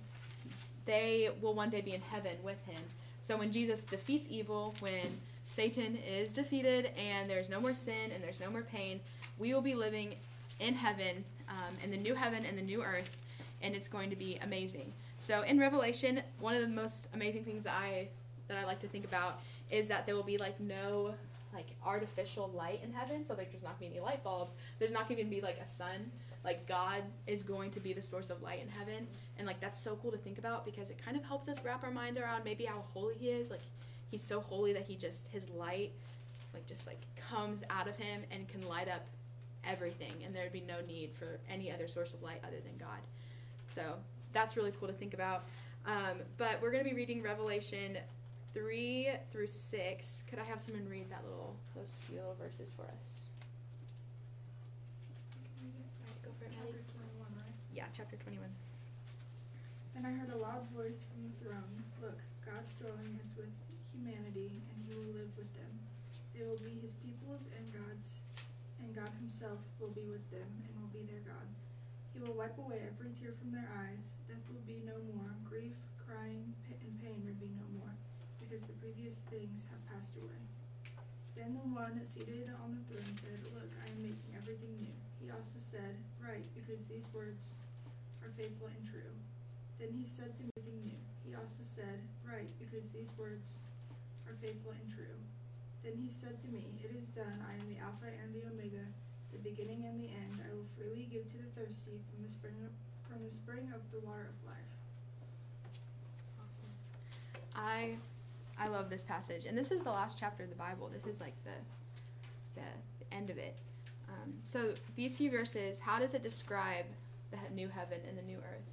they 0.86 1.30
will 1.42 1.54
one 1.54 1.70
day 1.70 1.82
be 1.82 1.94
in 1.94 2.02
heaven 2.02 2.38
with 2.44 2.64
him. 2.66 2.82
So 3.22 3.38
when 3.38 3.52
Jesus 3.52 3.82
defeats 3.82 4.28
evil, 4.30 4.74
when 4.80 5.20
Satan 5.48 5.98
is 5.98 6.32
defeated 6.32 6.92
and 6.98 7.30
there's 7.30 7.50
no 7.50 7.60
more 7.60 7.74
sin 7.74 8.12
and 8.14 8.24
there's 8.24 8.40
no 8.40 8.50
more 8.50 8.62
pain, 8.62 9.00
we 9.38 9.54
will 9.54 9.62
be 9.62 9.76
living 9.76 10.16
in 10.60 10.76
heaven, 10.76 11.24
um, 11.50 11.76
in 11.84 11.92
the 11.92 11.98
new 11.98 12.16
heaven 12.16 12.46
and 12.46 12.58
the 12.58 12.62
new 12.62 12.84
earth, 12.84 13.18
and 13.62 13.76
it's 13.76 13.88
going 13.88 14.10
to 14.10 14.16
be 14.16 14.40
amazing. 14.42 14.94
So 15.20 15.42
in 15.42 15.60
Revelation, 15.60 16.22
one 16.40 16.56
of 16.56 16.62
the 16.62 16.68
most 16.68 17.08
amazing 17.14 17.44
things 17.44 17.64
that 17.64 17.74
I 17.74 18.08
that 18.48 18.58
I 18.58 18.66
like 18.66 18.82
to 18.82 18.88
think 18.88 19.06
about 19.06 19.42
is 19.70 19.88
that 19.88 20.06
there 20.06 20.16
will 20.16 20.24
be 20.24 20.38
like 20.38 20.60
no 20.60 21.14
like 21.54 21.68
artificial 21.84 22.52
light 22.56 22.82
in 22.84 22.92
heaven. 22.94 23.26
So 23.26 23.34
there's 23.34 23.52
not 23.64 23.80
going 23.80 23.92
to 23.92 23.96
be 23.96 24.00
any 24.00 24.00
light 24.00 24.24
bulbs. 24.24 24.54
There's 24.78 24.92
not 24.92 25.08
going 25.08 25.18
to 25.18 25.22
even 25.22 25.30
be 25.30 25.42
like 25.42 25.60
a 25.64 25.68
sun. 25.68 26.12
Like 26.44 26.68
God 26.68 27.04
is 27.28 27.44
going 27.44 27.72
to 27.72 27.80
be 27.80 27.92
the 27.94 28.02
source 28.02 28.30
of 28.30 28.42
light 28.42 28.62
in 28.62 28.70
heaven, 28.70 29.08
and 29.38 29.46
like 29.46 29.60
that's 29.60 29.80
so 29.80 29.98
cool 30.02 30.12
to 30.12 30.18
think 30.18 30.38
about 30.38 30.66
because 30.66 30.90
it 30.90 31.04
kind 31.04 31.18
of 31.18 31.24
helps 31.24 31.48
us 31.48 31.64
wrap 31.64 31.84
our 31.84 31.92
mind 31.92 32.18
around 32.18 32.46
maybe 32.46 32.66
how 32.66 32.84
holy 32.94 33.16
He 33.16 33.30
is. 33.30 33.50
Like 33.50 33.62
He's 34.10 34.24
so 34.24 34.40
holy 34.40 34.74
that 34.74 34.84
He 34.84 34.96
just 34.96 35.28
His 35.30 35.50
light 35.50 35.92
like 36.54 36.66
just 36.66 36.88
like 36.88 37.02
comes 37.16 37.64
out 37.70 37.88
of 37.88 37.96
Him 37.98 38.22
and 38.32 38.48
can 38.48 38.62
light 38.62 38.88
up 38.88 39.06
everything, 39.66 40.14
and 40.26 40.36
there'd 40.36 40.52
be 40.52 40.64
no 40.68 40.82
need 40.88 41.12
for 41.18 41.40
any 41.50 41.72
other 41.72 41.88
source 41.88 42.14
of 42.14 42.22
light 42.22 42.42
other 42.44 42.60
than 42.64 42.78
God. 42.78 43.00
So 43.74 43.96
that's 44.34 44.58
really 44.58 44.74
cool 44.80 44.88
to 44.88 44.94
think 44.94 45.14
about. 45.14 45.46
Um, 45.86 46.22
but 46.38 46.62
we're 46.62 46.72
going 46.72 46.84
to 46.84 46.90
be 46.90 46.96
reading 46.96 47.22
Revelation 47.22 47.98
3 48.54 49.10
through 49.32 49.48
6. 49.48 50.24
Could 50.30 50.40
I 50.40 50.44
have 50.44 50.62
someone 50.62 50.88
read 50.90 51.10
that 51.10 51.24
little, 51.24 51.56
those 51.76 51.94
few 52.08 52.18
little 52.18 52.36
verses 52.36 52.70
for 52.76 52.84
us? 52.84 53.30
Alright, 55.62 56.22
go 56.24 56.32
for 56.38 56.46
it, 56.46 56.54
Maddie. 56.58 56.78
Chapter 56.78 57.00
21, 57.16 57.28
right? 57.38 57.56
Yeah, 57.74 57.88
chapter 57.96 58.18
21. 58.18 58.50
Then 59.96 60.06
I 60.06 60.12
heard 60.16 60.32
a 60.34 60.40
loud 60.40 60.68
voice 60.76 61.06
from 61.10 61.28
the 61.28 61.34
throne 61.44 61.84
Look, 62.02 62.20
God's 62.46 62.72
dwelling 62.80 63.20
is 63.20 63.36
with 63.36 63.52
humanity, 63.92 64.64
and 64.72 64.78
he 64.88 64.96
will 64.96 65.12
live 65.12 65.32
with 65.36 65.52
them. 65.60 65.74
They 66.32 66.48
will 66.48 66.60
be 66.64 66.80
his 66.80 66.96
peoples 67.04 67.52
and 67.52 67.68
God's 67.76 68.19
and 68.82 68.96
God 68.96 69.12
himself 69.20 69.60
will 69.80 69.94
be 69.94 70.08
with 70.08 70.24
them 70.32 70.48
and 70.66 70.74
will 70.80 70.92
be 70.92 71.06
their 71.06 71.24
God. 71.24 71.48
He 72.14 72.20
will 72.20 72.36
wipe 72.36 72.58
away 72.58 72.84
every 72.84 73.12
tear 73.16 73.36
from 73.38 73.52
their 73.52 73.70
eyes. 73.86 74.12
Death 74.28 74.44
will 74.52 74.66
be 74.66 74.82
no 74.84 74.98
more. 75.16 75.32
Grief, 75.48 75.78
crying, 76.04 76.52
and 76.68 76.94
pain 77.00 77.22
will 77.24 77.38
be 77.38 77.54
no 77.54 77.68
more, 77.80 77.94
because 78.42 78.66
the 78.66 78.76
previous 78.82 79.22
things 79.30 79.70
have 79.70 79.82
passed 79.88 80.18
away. 80.18 80.42
Then 81.38 81.56
the 81.56 81.64
one 81.72 81.96
seated 82.04 82.52
on 82.60 82.76
the 82.76 82.84
throne 82.92 83.16
said, 83.24 83.40
Look, 83.56 83.72
I 83.80 83.88
am 83.88 84.04
making 84.04 84.36
everything 84.36 84.76
new. 84.84 84.98
He 85.24 85.32
also 85.32 85.62
said, 85.64 85.96
Write, 86.20 86.50
because 86.52 86.84
these 86.92 87.08
words 87.16 87.56
are 88.20 88.34
faithful 88.36 88.68
and 88.68 88.84
true. 88.84 89.14
Then 89.80 89.96
he 89.96 90.04
said 90.04 90.36
to 90.36 90.44
me, 90.44 90.52
Everything 90.60 90.84
new. 90.84 91.04
He 91.24 91.32
also 91.38 91.64
said, 91.64 92.04
Write, 92.28 92.52
because 92.60 92.84
these 92.92 93.16
words 93.16 93.56
are 94.28 94.36
faithful 94.44 94.76
and 94.76 94.90
true. 94.92 95.16
Then 95.84 95.94
he 95.96 96.10
said 96.10 96.42
to 96.42 96.48
me, 96.48 96.68
It 96.84 96.96
is 96.98 97.08
done. 97.08 97.40
I 97.48 97.54
am 97.54 97.68
the 97.70 97.80
Alpha 97.80 98.08
and 98.22 98.34
the 98.34 98.48
Omega, 98.52 98.84
the 99.32 99.40
beginning 99.40 99.86
and 99.86 100.00
the 100.00 100.08
end. 100.08 100.40
I 100.44 100.54
will 100.54 100.68
freely 100.78 101.08
give 101.12 101.28
to 101.32 101.38
the 101.38 101.50
thirsty 101.56 102.02
from 102.12 102.24
the 102.26 102.32
spring 102.32 102.56
of, 102.66 102.72
from 103.10 103.24
the 103.26 103.32
spring 103.32 103.72
of 103.74 103.82
the 103.92 104.06
water 104.06 104.30
of 104.30 104.38
life. 104.46 104.72
Awesome. 106.40 106.72
I 107.56 107.96
I 108.60 108.68
love 108.68 108.90
this 108.90 109.04
passage, 109.06 109.46
and 109.46 109.58
this 109.58 109.72
is 109.72 109.82
the 109.82 109.92
last 109.92 110.18
chapter 110.20 110.44
of 110.44 110.50
the 110.50 110.56
Bible. 110.56 110.90
This 110.94 111.06
is 111.06 111.20
like 111.22 111.36
the 111.46 111.56
the 112.56 113.16
end 113.16 113.30
of 113.30 113.38
it. 113.38 113.58
Um, 114.10 114.34
so 114.44 114.74
these 114.96 115.16
few 115.16 115.32
verses, 115.32 115.80
how 115.80 116.00
does 116.00 116.14
it 116.14 116.24
describe 116.24 116.86
the 117.32 117.38
new 117.54 117.70
heaven 117.70 118.00
and 118.08 118.18
the 118.18 118.24
new 118.24 118.38
earth? 118.38 118.66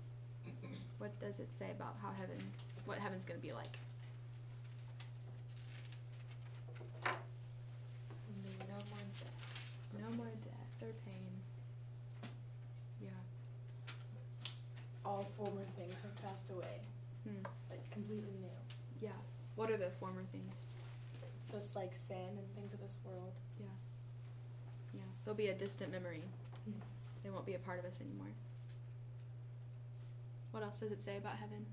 What 0.98 1.18
does 1.20 1.38
it 1.40 1.52
say 1.52 1.70
about 1.70 1.96
how 2.00 2.08
heaven, 2.18 2.38
what 2.86 2.98
heaven's 2.98 3.24
going 3.24 3.38
to 3.38 3.46
be 3.46 3.52
like? 3.52 3.78
No 7.04 8.76
more 8.90 9.04
death. 9.18 10.00
No 10.00 10.16
more 10.16 10.32
death 10.42 10.82
or 10.82 10.88
pain. 11.04 11.30
Yeah. 13.02 13.10
All 15.04 15.26
former 15.36 15.64
things 15.76 16.00
have 16.02 16.14
passed 16.22 16.50
away, 16.50 16.80
Hmm. 17.24 17.42
like 17.70 17.90
completely 17.90 18.32
new. 18.40 18.48
Yeah. 19.00 19.10
What 19.56 19.70
are 19.70 19.76
the 19.76 19.90
former 20.06 20.24
things? 20.30 20.54
Just 21.50 21.74
like 21.74 21.92
sin 21.94 22.38
and 22.38 22.54
things 22.54 22.72
of 22.72 22.80
this 22.80 22.96
world. 23.04 23.32
Yeah. 23.58 23.66
Yeah. 24.94 25.00
They'll 25.24 25.34
be 25.34 25.48
a 25.48 25.54
distant 25.54 25.90
memory. 25.90 26.22
Hmm. 26.64 26.78
They 27.24 27.30
won't 27.30 27.46
be 27.46 27.54
a 27.54 27.58
part 27.58 27.80
of 27.80 27.84
us 27.84 27.98
anymore. 28.00 28.32
What 30.52 30.62
else 30.62 30.78
does 30.78 30.92
it 30.92 31.02
say 31.02 31.16
about 31.16 31.36
heaven? 31.36 31.66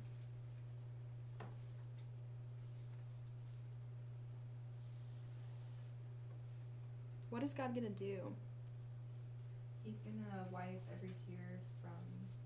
What 7.30 7.44
is 7.44 7.54
God 7.54 7.76
gonna 7.76 7.90
do? 7.90 8.34
He's 9.84 10.00
gonna 10.00 10.46
wipe 10.52 10.82
every 10.96 11.14
tear 11.28 11.60
from 11.82 11.92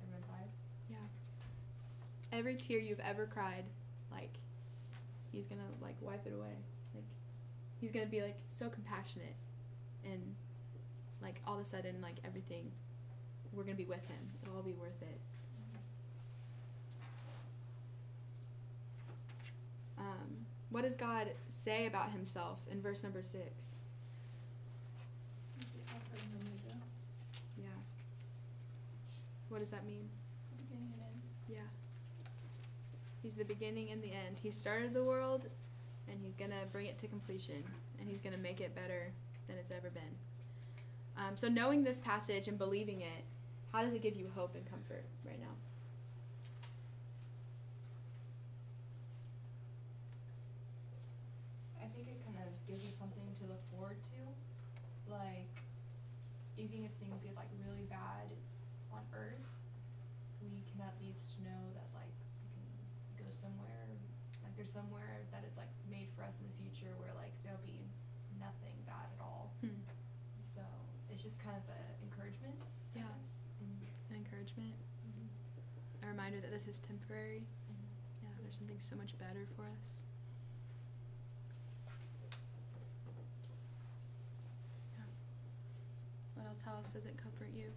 everyone's 0.02 0.30
eye. 0.32 0.48
Yeah. 0.90 0.98
Every 2.38 2.56
tear 2.56 2.80
you've 2.80 3.00
ever 3.00 3.26
cried, 3.26 3.66
like, 4.12 4.38
he's 5.38 5.46
gonna 5.46 5.62
like 5.82 5.96
wipe 6.02 6.26
it 6.26 6.34
away. 6.34 6.58
Like, 6.96 7.04
he's 7.80 7.92
gonna 7.92 8.08
be 8.08 8.22
like 8.22 8.38
so 8.52 8.70
compassionate, 8.70 9.36
and 10.04 10.36
like 11.22 11.42
all 11.46 11.60
of 11.60 11.62
a 11.62 11.66
sudden, 11.66 12.02
like 12.02 12.16
everything, 12.26 12.72
we're 13.54 13.64
gonna 13.64 13.76
be 13.78 13.86
with 13.86 14.06
him. 14.08 14.32
It'll 14.42 14.56
all 14.58 14.64
be 14.64 14.74
worth 14.74 15.02
it. 15.02 15.20
Um, 19.98 20.46
what 20.70 20.84
does 20.84 20.94
God 20.96 21.30
say 21.50 21.86
about 21.88 22.12
himself 22.12 22.60
in 22.72 22.82
verse 22.82 23.04
number 23.04 23.22
six? 23.24 23.76
The 25.60 25.66
Alpha 25.94 26.06
and 26.24 26.42
Omega, 26.42 26.76
Yeah. 27.58 27.66
What 29.50 29.60
does 29.60 29.70
that 29.72 29.86
mean? 29.86 30.10
beginning 30.68 30.94
and 30.94 31.02
end. 31.02 31.22
Yeah. 31.50 31.62
He's 33.28 33.36
the 33.36 33.44
beginning 33.44 33.92
and 33.92 34.02
the 34.02 34.14
end. 34.14 34.40
He 34.42 34.52
started 34.52 34.94
the 34.94 35.04
world 35.04 35.48
and 36.08 36.18
he's 36.24 36.38
going 36.38 36.52
to 36.52 36.64
bring 36.72 36.86
it 36.86 36.98
to 37.00 37.08
completion 37.08 37.62
and 38.00 38.08
he's 38.08 38.20
going 38.20 38.32
to 38.32 38.40
make 38.40 38.62
it 38.62 38.74
better 38.74 39.12
than 39.48 39.58
it's 39.58 39.70
ever 39.70 39.90
been. 39.90 40.16
Um, 41.18 41.36
so, 41.36 41.50
knowing 41.50 41.84
this 41.84 42.00
passage 42.00 42.48
and 42.48 42.58
believing 42.58 43.02
it, 43.02 43.28
how 43.74 43.84
does 43.84 43.92
it 43.94 44.02
give 44.02 44.16
you 44.16 44.32
hope 44.34 44.56
and 44.56 44.64
comfort 44.72 45.04
right 45.26 45.42
now? 45.42 45.52
I 51.84 51.92
think 51.92 52.08
it 52.08 52.24
kind 52.24 52.40
of 52.40 52.48
gives 52.64 52.88
us 52.88 52.96
something 52.98 53.28
to 53.42 53.44
look 53.44 53.60
forward 53.76 53.98
to. 54.16 55.12
Like, 55.12 55.52
even 56.56 56.86
if 56.88 56.96
things 57.04 57.20
get 57.20 57.36
like 57.36 57.52
really 57.60 57.92
bad 57.92 58.32
on 58.94 59.04
Earth, 59.12 59.44
we 60.40 60.64
can 60.72 60.80
at 60.80 60.96
least 61.04 61.36
know 61.44 61.76
that 61.76 61.92
like 61.92 62.16
we 62.40 62.48
can 62.56 62.72
go 63.20 63.28
somewhere. 63.48 63.88
Like, 64.44 64.54
there's 64.60 64.76
somewhere 64.76 65.24
that 65.32 65.48
is 65.48 65.56
like 65.56 65.72
made 65.88 66.12
for 66.12 66.28
us 66.28 66.36
in 66.44 66.52
the 66.52 66.56
future 66.60 66.92
where 67.00 67.16
like 67.16 67.32
there'll 67.48 67.64
be 67.64 67.88
nothing 68.36 68.76
bad 68.84 69.08
at 69.16 69.20
all. 69.24 69.56
Hmm. 69.64 69.80
So 70.36 70.62
it's 71.08 71.24
just 71.24 71.40
kind 71.40 71.56
of 71.56 71.64
mm-hmm. 71.64 71.80
an 71.80 72.12
encouragement. 72.12 72.60
Yeah. 72.92 73.08
guess. 73.80 73.96
An 74.12 74.16
encouragement, 74.20 74.76
a 76.04 76.08
reminder 76.08 76.40
that 76.40 76.52
this 76.52 76.68
is 76.68 76.80
temporary. 76.80 77.48
Mm-hmm. 77.72 78.28
Yeah, 78.28 78.34
there's 78.42 78.56
something 78.58 78.80
so 78.80 78.96
much 78.96 79.16
better 79.20 79.48
for 79.56 79.64
us. 79.68 79.84
Yeah. 84.96 85.08
What 86.36 86.48
else? 86.48 86.62
How 86.64 86.76
else 86.80 86.92
does 86.92 87.06
it 87.06 87.16
comfort 87.16 87.52
you? 87.56 87.72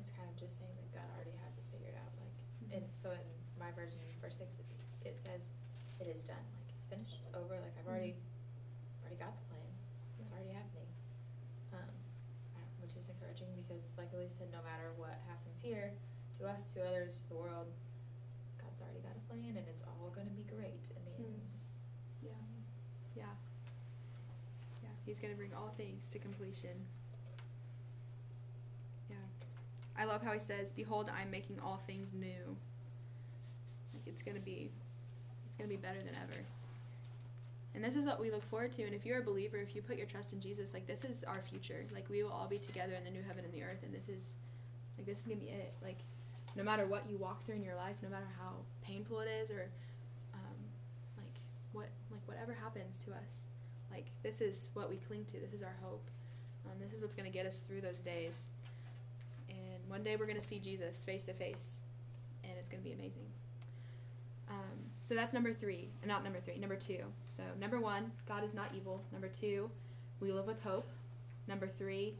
It's 0.00 0.10
kind 0.16 0.28
of 0.28 0.36
just 0.50 0.58
saying 0.58 0.74
that 0.74 0.90
God 0.90 1.06
already 1.14 1.38
has 1.46 1.54
it 1.54 1.62
figured 1.70 1.94
out. 1.94 2.10
Like, 2.18 2.34
mm-hmm. 2.58 2.82
and 2.82 2.84
so 2.98 3.14
in 3.14 3.22
my 3.54 3.70
version, 3.70 4.02
verse 4.18 4.34
six, 4.34 4.58
it, 4.58 4.66
it 5.06 5.14
says, 5.14 5.54
"It 6.02 6.10
is 6.10 6.26
done. 6.26 6.42
Like 6.58 6.74
it's 6.74 6.82
finished. 6.90 7.22
It's 7.22 7.30
over. 7.38 7.54
Like 7.54 7.78
I've 7.78 7.86
already, 7.86 8.18
mm-hmm. 8.18 9.06
already 9.06 9.22
got 9.22 9.38
the 9.38 9.46
plan. 9.46 9.70
It's 10.18 10.34
already 10.34 10.50
happening." 10.58 10.90
Um, 11.70 11.94
I 12.58 12.66
which 12.82 12.98
is 12.98 13.06
encouraging 13.06 13.54
because, 13.54 13.94
like 13.94 14.10
Elise 14.10 14.34
said, 14.34 14.50
no 14.50 14.58
matter 14.66 14.90
what 14.98 15.22
happens 15.30 15.62
here, 15.62 15.94
to 16.42 16.50
us, 16.50 16.66
to 16.74 16.82
others, 16.82 17.22
to 17.22 17.24
the 17.30 17.38
world, 17.38 17.70
God's 18.58 18.82
already 18.82 19.06
got 19.06 19.14
a 19.14 19.22
plan, 19.30 19.54
and 19.54 19.66
it's 19.70 19.86
all 19.86 20.10
going 20.10 20.26
to 20.26 20.34
be 20.34 20.42
great 20.50 20.90
in 20.90 21.02
the 21.06 21.14
end. 21.22 21.46
Mm-hmm. 21.46 22.26
Yeah. 22.26 22.42
Yeah. 23.14 23.34
Yeah. 24.82 24.94
He's 25.06 25.22
going 25.22 25.30
to 25.30 25.38
bring 25.38 25.54
all 25.54 25.70
things 25.76 26.10
to 26.10 26.18
completion. 26.18 26.74
Yeah. 29.06 29.16
I 30.00 30.04
love 30.04 30.22
how 30.22 30.32
he 30.32 30.38
says, 30.38 30.72
Behold, 30.72 31.10
I'm 31.14 31.30
making 31.30 31.58
all 31.62 31.82
things 31.86 32.12
new. 32.14 32.56
Like 33.92 34.06
it's 34.06 34.22
to 34.22 34.32
be 34.40 34.70
it's 35.46 35.56
to 35.56 35.66
be 35.66 35.76
better 35.76 35.98
than 35.98 36.14
ever. 36.16 36.40
And 37.74 37.84
this 37.84 37.94
is 37.94 38.06
what 38.06 38.18
we 38.18 38.30
look 38.30 38.42
forward 38.48 38.72
to. 38.72 38.82
And 38.82 38.94
if 38.94 39.04
you're 39.04 39.20
a 39.20 39.22
believer, 39.22 39.58
if 39.58 39.76
you 39.76 39.82
put 39.82 39.96
your 39.96 40.06
trust 40.06 40.32
in 40.32 40.40
Jesus, 40.40 40.72
like 40.72 40.86
this 40.86 41.04
is 41.04 41.22
our 41.24 41.42
future. 41.42 41.84
Like 41.92 42.08
we 42.08 42.22
will 42.22 42.32
all 42.32 42.48
be 42.48 42.58
together 42.58 42.94
in 42.94 43.04
the 43.04 43.10
new 43.10 43.22
heaven 43.22 43.44
and 43.44 43.52
the 43.52 43.62
earth 43.62 43.82
and 43.82 43.92
this 43.92 44.08
is 44.08 44.34
like 44.96 45.06
this 45.06 45.18
is 45.18 45.24
to 45.24 45.36
be 45.36 45.50
it. 45.50 45.74
Like 45.82 45.98
no 46.56 46.64
matter 46.64 46.86
what 46.86 47.04
you 47.08 47.18
walk 47.18 47.44
through 47.44 47.56
in 47.56 47.62
your 47.62 47.76
life, 47.76 47.96
no 48.02 48.08
matter 48.08 48.28
how 48.38 48.54
painful 48.82 49.20
it 49.20 49.28
is 49.42 49.50
or 49.50 49.68
um, 50.32 50.60
like 51.18 51.36
what 51.72 51.90
like 52.10 52.26
whatever 52.26 52.54
happens 52.54 52.96
to 53.04 53.10
us 53.12 53.44
like 53.90 54.06
this 54.22 54.40
is 54.40 54.70
what 54.74 54.88
we 54.88 54.96
cling 54.96 55.24
to 55.26 55.38
this 55.40 55.52
is 55.52 55.62
our 55.62 55.76
hope 55.82 56.08
um, 56.66 56.72
this 56.80 56.92
is 56.92 57.00
what's 57.00 57.14
to 57.14 57.30
get 57.30 57.46
us 57.46 57.60
through 57.66 57.80
those 57.80 58.00
days 58.00 58.48
one 59.90 60.02
day 60.04 60.16
we're 60.16 60.26
going 60.26 60.40
to 60.40 60.46
see 60.46 60.60
jesus 60.60 61.02
face 61.02 61.24
to 61.24 61.32
face 61.32 61.80
and 62.44 62.52
it's 62.58 62.68
going 62.68 62.82
to 62.82 62.88
be 62.88 62.94
amazing. 62.94 63.26
Um, 64.48 64.90
so 65.02 65.14
that's 65.14 65.32
number 65.32 65.52
three 65.52 65.88
not 66.06 66.24
number 66.24 66.40
three 66.40 66.58
number 66.58 66.76
two. 66.76 67.00
So 67.36 67.42
number 67.60 67.80
one 67.80 68.12
god 68.26 68.44
is 68.44 68.54
not 68.54 68.70
evil. 68.74 69.02
Number 69.12 69.28
two 69.28 69.70
we 70.20 70.32
live 70.32 70.46
with 70.46 70.62
hope. 70.62 70.88
Number 71.46 71.68
three 71.68 72.14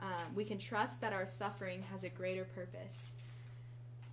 um, 0.00 0.34
we 0.34 0.44
can 0.44 0.58
trust 0.58 1.00
that 1.00 1.12
our 1.12 1.26
suffering 1.26 1.82
has 1.90 2.04
a 2.04 2.08
greater 2.08 2.44
purpose. 2.44 3.12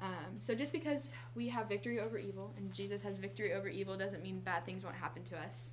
Um, 0.02 0.40
so 0.40 0.54
just 0.54 0.72
because 0.72 1.12
we 1.36 1.50
have 1.50 1.68
victory 1.68 2.00
over 2.00 2.18
evil 2.18 2.54
and 2.58 2.72
Jesus 2.74 3.02
has 3.02 3.18
victory 3.18 3.54
over 3.54 3.68
evil 3.68 3.98
doesn't 3.98 4.22
mean 4.24 4.40
bad 4.40 4.66
things 4.66 4.84
won't 4.84 4.96
happen 4.96 5.24
to 5.24 5.38
us. 5.38 5.72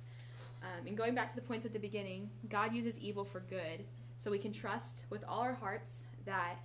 Um, 0.63 0.87
and 0.87 0.97
going 0.97 1.13
back 1.13 1.29
to 1.29 1.35
the 1.35 1.41
points 1.41 1.65
at 1.65 1.73
the 1.73 1.79
beginning, 1.79 2.29
God 2.49 2.73
uses 2.73 2.97
evil 2.97 3.23
for 3.23 3.41
good. 3.41 3.83
So 4.17 4.31
we 4.31 4.39
can 4.39 4.51
trust 4.51 5.03
with 5.09 5.23
all 5.27 5.41
our 5.41 5.53
hearts 5.53 6.05
that 6.25 6.59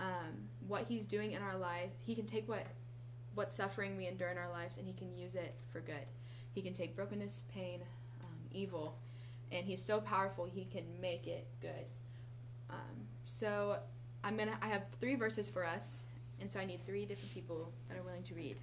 um, 0.00 0.48
what 0.66 0.86
He's 0.88 1.06
doing 1.06 1.32
in 1.32 1.42
our 1.42 1.56
life, 1.56 1.90
He 2.04 2.14
can 2.14 2.26
take 2.26 2.48
what 2.48 2.66
what 3.34 3.50
suffering 3.50 3.96
we 3.96 4.06
endure 4.06 4.28
in 4.28 4.38
our 4.38 4.50
lives 4.50 4.76
and 4.76 4.86
He 4.86 4.92
can 4.92 5.16
use 5.16 5.34
it 5.34 5.54
for 5.72 5.80
good. 5.80 6.06
He 6.52 6.62
can 6.62 6.72
take 6.72 6.94
brokenness, 6.94 7.42
pain, 7.52 7.80
um, 8.22 8.38
evil, 8.52 8.96
and 9.50 9.66
He's 9.66 9.84
so 9.84 10.00
powerful 10.00 10.48
He 10.52 10.64
can 10.64 10.84
make 11.00 11.26
it 11.26 11.46
good. 11.60 11.86
Um, 12.70 13.08
so 13.24 13.78
I'm 14.22 14.36
gonna 14.36 14.56
I 14.62 14.68
have 14.68 14.82
three 15.00 15.16
verses 15.16 15.48
for 15.48 15.64
us 15.64 16.04
and 16.40 16.50
so 16.50 16.58
I 16.60 16.64
need 16.64 16.84
three 16.86 17.04
different 17.06 17.32
people 17.32 17.72
that 17.88 17.98
are 17.98 18.02
willing 18.02 18.22
to 18.24 18.34
read. 18.34 18.56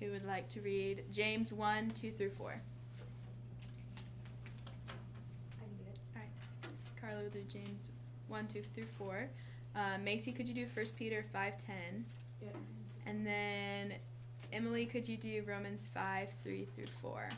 who 0.00 0.10
would 0.10 0.26
like 0.26 0.48
to 0.50 0.60
read 0.60 1.04
James 1.10 1.52
1 1.52 1.90
2 1.92 2.12
through 2.12 2.30
4? 2.30 2.50
I 2.50 2.54
can 5.64 5.76
do 5.78 5.84
it. 5.90 5.98
Carla 7.00 7.22
will 7.22 7.30
do 7.30 7.42
James 7.48 7.88
1 8.28 8.46
2 8.48 8.62
through 8.74 8.86
4. 8.98 9.28
Uh, 9.76 10.00
Macy, 10.00 10.32
could 10.32 10.48
you 10.48 10.54
do 10.54 10.64
1 10.72 10.86
Peter 10.96 11.22
5.10? 11.36 12.08
Yes. 12.40 12.56
And 13.04 13.26
then 13.26 13.92
Emily, 14.50 14.86
could 14.86 15.06
you 15.06 15.18
do 15.20 15.44
Romans 15.44 15.92
5 15.92 16.28
3 16.42 16.66
through 16.74 16.88
4? 17.04 17.28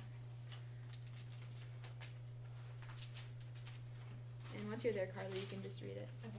And 4.55 4.63
once 4.71 4.87
you're 4.87 4.95
there, 4.95 5.11
Carly, 5.11 5.35
you 5.35 5.51
can 5.51 5.59
just 5.67 5.83
read 5.83 5.99
it. 5.99 6.07
Okay. 6.31 6.39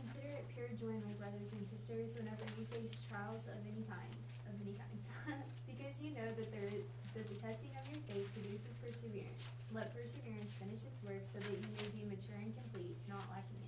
Consider 0.00 0.40
it 0.40 0.44
pure 0.56 0.72
joy, 0.80 0.96
my 1.04 1.12
brothers 1.20 1.52
and 1.52 1.60
sisters, 1.68 2.16
whenever 2.16 2.48
you 2.56 2.64
face 2.72 3.04
trials 3.12 3.44
of 3.44 3.60
any 3.68 3.84
kind, 3.92 4.12
of 4.48 4.56
many 4.56 4.72
kinds, 4.72 5.04
because 5.68 5.92
you 6.00 6.16
know 6.16 6.32
that 6.32 6.48
there 6.48 6.72
is, 6.72 6.88
that 7.12 7.28
the 7.28 7.36
testing 7.44 7.76
of 7.76 7.84
your 7.92 8.00
faith 8.08 8.28
produces 8.32 8.72
perseverance. 8.80 9.44
Let 9.76 9.92
perseverance 9.92 10.56
finish 10.56 10.80
its 10.80 10.96
work, 11.04 11.20
so 11.28 11.44
that 11.44 11.52
you 11.52 11.68
may 11.76 11.92
be 11.92 12.08
mature 12.08 12.40
and 12.40 12.56
complete, 12.56 12.96
not 13.04 13.20
lacking 13.28 13.60
anything. 13.60 13.67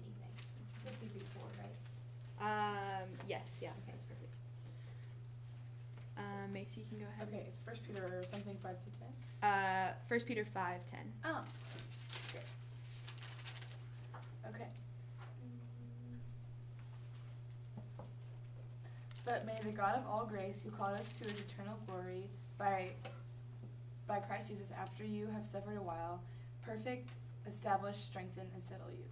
So 0.84 0.90
two 1.00 1.08
through 1.12 1.28
four, 1.34 1.48
right? 1.60 1.76
Um, 2.40 3.08
yes, 3.28 3.58
yeah, 3.60 3.70
okay, 3.84 3.92
it's 3.94 4.04
perfect. 4.04 4.34
Um, 6.16 6.52
Macy, 6.52 6.80
you 6.80 6.86
can 6.88 6.98
go 6.98 7.06
ahead. 7.12 7.28
Okay, 7.28 7.44
it's 7.48 7.58
First 7.64 7.82
Peter 7.86 8.02
or 8.02 8.22
something 8.30 8.56
five 8.62 8.76
through 8.82 8.92
ten. 8.98 9.12
Uh, 9.42 9.92
1 10.08 10.20
Peter 10.20 10.44
5 10.44 10.80
10. 10.90 10.98
Oh. 11.24 11.40
Great. 12.30 12.44
Okay. 14.48 14.68
But 19.24 19.46
may 19.46 19.58
the 19.64 19.70
God 19.72 19.96
of 19.96 20.06
all 20.06 20.26
grace, 20.26 20.62
who 20.62 20.70
called 20.70 20.98
us 20.98 21.08
to 21.22 21.30
his 21.30 21.40
eternal 21.40 21.78
glory 21.86 22.24
by 22.58 22.90
by 24.06 24.18
Christ 24.18 24.48
Jesus, 24.48 24.66
after 24.78 25.04
you 25.04 25.28
have 25.32 25.46
suffered 25.46 25.78
a 25.78 25.82
while, 25.82 26.20
perfect, 26.66 27.10
establish, 27.46 27.96
strengthen, 27.96 28.46
and 28.54 28.64
settle 28.64 28.90
you. 28.90 29.04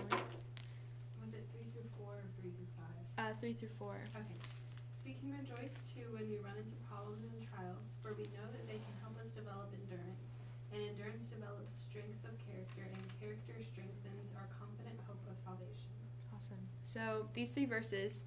Awesome. 0.00 0.08
And 0.08 0.12
then 0.12 0.24
Emily, 0.24 1.20
Was 1.20 1.32
it 1.36 1.44
three 1.52 1.68
through 1.74 1.90
four 1.98 2.12
or 2.24 2.26
three 2.40 2.52
through 2.56 2.72
five? 2.76 3.04
uh, 3.20 3.34
3 3.40 3.52
through 3.54 3.74
4. 3.78 4.00
Okay. 4.16 4.38
We 5.04 5.12
can 5.20 5.32
rejoice 5.36 5.76
too 5.88 6.08
when 6.16 6.28
we 6.28 6.40
run 6.40 6.56
into 6.56 6.76
problems 6.88 7.28
and 7.36 7.40
trials, 7.48 7.84
for 8.00 8.16
we 8.16 8.24
know 8.32 8.48
that 8.52 8.64
they 8.68 8.80
can 8.80 8.94
help 9.04 9.16
us 9.20 9.28
develop 9.36 9.72
endurance. 9.76 10.40
And 10.72 10.80
endurance 10.86 11.26
develops 11.28 11.68
strength 11.84 12.22
of 12.24 12.32
character, 12.46 12.86
and 12.86 13.02
character 13.20 13.58
strengthens 13.60 14.30
our 14.38 14.46
confident 14.56 14.96
hope 15.04 15.20
of 15.28 15.36
salvation. 15.36 15.92
Awesome. 16.32 16.62
So 16.84 17.26
these 17.34 17.50
three 17.50 17.66
verses, 17.66 18.24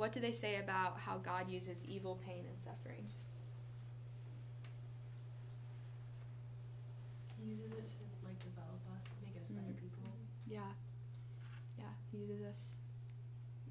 what 0.00 0.10
do 0.10 0.18
they 0.20 0.32
say 0.32 0.56
about 0.56 0.98
how 0.98 1.18
God 1.18 1.50
uses 1.50 1.84
evil, 1.84 2.18
pain, 2.24 2.46
and 2.48 2.58
suffering? 2.58 3.06
He 7.38 7.50
uses 7.60 7.92
it 7.92 8.08
to 8.18 8.26
like 8.26 8.38
develop 8.40 8.80
us, 8.96 9.14
make 9.22 9.36
us 9.36 9.48
better 9.50 9.74
Mhm. 9.74 9.78
people. 9.84 10.08
Yeah. 10.48 10.72
Yeah. 11.78 11.92
He 12.10 12.18
uses 12.24 12.42
us. 12.42 12.78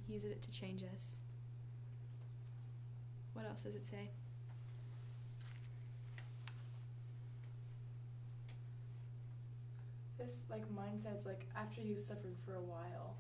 He 0.07 0.10
uses 0.21 0.31
it 0.37 0.41
to 0.43 0.51
change 0.51 0.83
us. 0.83 1.19
What 3.33 3.45
else 3.45 3.61
does 3.61 3.75
it 3.75 3.85
say? 3.85 4.09
This 10.17 10.43
like 10.49 10.63
mindset's 10.71 11.25
like 11.25 11.45
after 11.55 11.81
you've 11.81 11.97
suffered 12.05 12.35
for 12.45 12.55
a 12.55 12.61
while, 12.61 13.15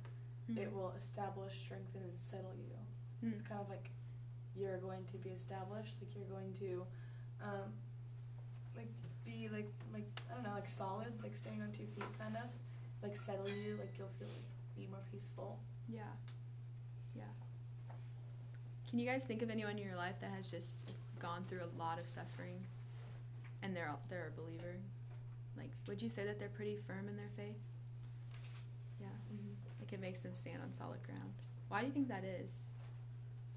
it 0.57 0.71
will 0.73 0.93
establish, 0.97 1.53
strengthen, 1.57 2.01
and 2.03 2.17
settle 2.19 2.53
you. 2.57 2.75
So 3.21 3.27
Mm. 3.27 3.33
it's 3.33 3.47
kind 3.47 3.61
of 3.61 3.69
like 3.69 3.89
you're 4.55 4.77
going 4.79 5.05
to 5.11 5.17
be 5.17 5.29
established, 5.29 5.95
like 6.01 6.13
you're 6.15 6.25
going 6.25 6.53
to, 6.59 6.85
um, 7.41 7.71
like 8.75 8.89
be 9.23 9.47
like 9.49 9.71
like 9.93 10.05
I 10.29 10.33
don't 10.35 10.43
know, 10.43 10.53
like 10.53 10.69
solid, 10.69 11.13
like 11.23 11.35
standing 11.35 11.61
on 11.61 11.71
two 11.71 11.87
feet, 11.95 12.05
kind 12.19 12.35
of, 12.37 12.49
like 13.01 13.15
settle 13.17 13.49
you, 13.49 13.77
like 13.77 13.93
you'll 13.97 14.13
feel 14.19 14.27
like 14.27 14.75
be 14.75 14.87
more 14.87 15.03
peaceful. 15.11 15.57
Yeah. 15.87 16.11
Yeah. 17.15 17.23
Can 18.89 18.99
you 18.99 19.07
guys 19.07 19.23
think 19.23 19.41
of 19.41 19.49
anyone 19.49 19.77
in 19.77 19.85
your 19.85 19.95
life 19.95 20.15
that 20.21 20.31
has 20.31 20.49
just 20.51 20.93
gone 21.19 21.43
through 21.47 21.61
a 21.63 21.79
lot 21.79 21.99
of 21.99 22.07
suffering 22.07 22.65
and 23.61 23.75
they're 23.75 23.87
a- 23.87 24.09
they're 24.09 24.27
a 24.35 24.39
believer? 24.41 24.75
Like, 25.57 25.71
would 25.87 26.01
you 26.01 26.09
say 26.09 26.25
that 26.25 26.39
they're 26.39 26.49
pretty 26.49 26.77
firm 26.77 27.07
in 27.07 27.15
their 27.17 27.29
faith? 27.35 27.59
Yeah. 28.99 29.07
Mm-hmm. 29.33 29.53
Like 29.79 29.93
it 29.93 29.99
makes 30.01 30.21
them 30.21 30.33
stand 30.33 30.61
on 30.61 30.71
solid 30.71 31.01
ground. 31.03 31.33
Why 31.69 31.81
do 31.81 31.87
you 31.87 31.93
think 31.93 32.07
that 32.09 32.23
is? 32.23 32.67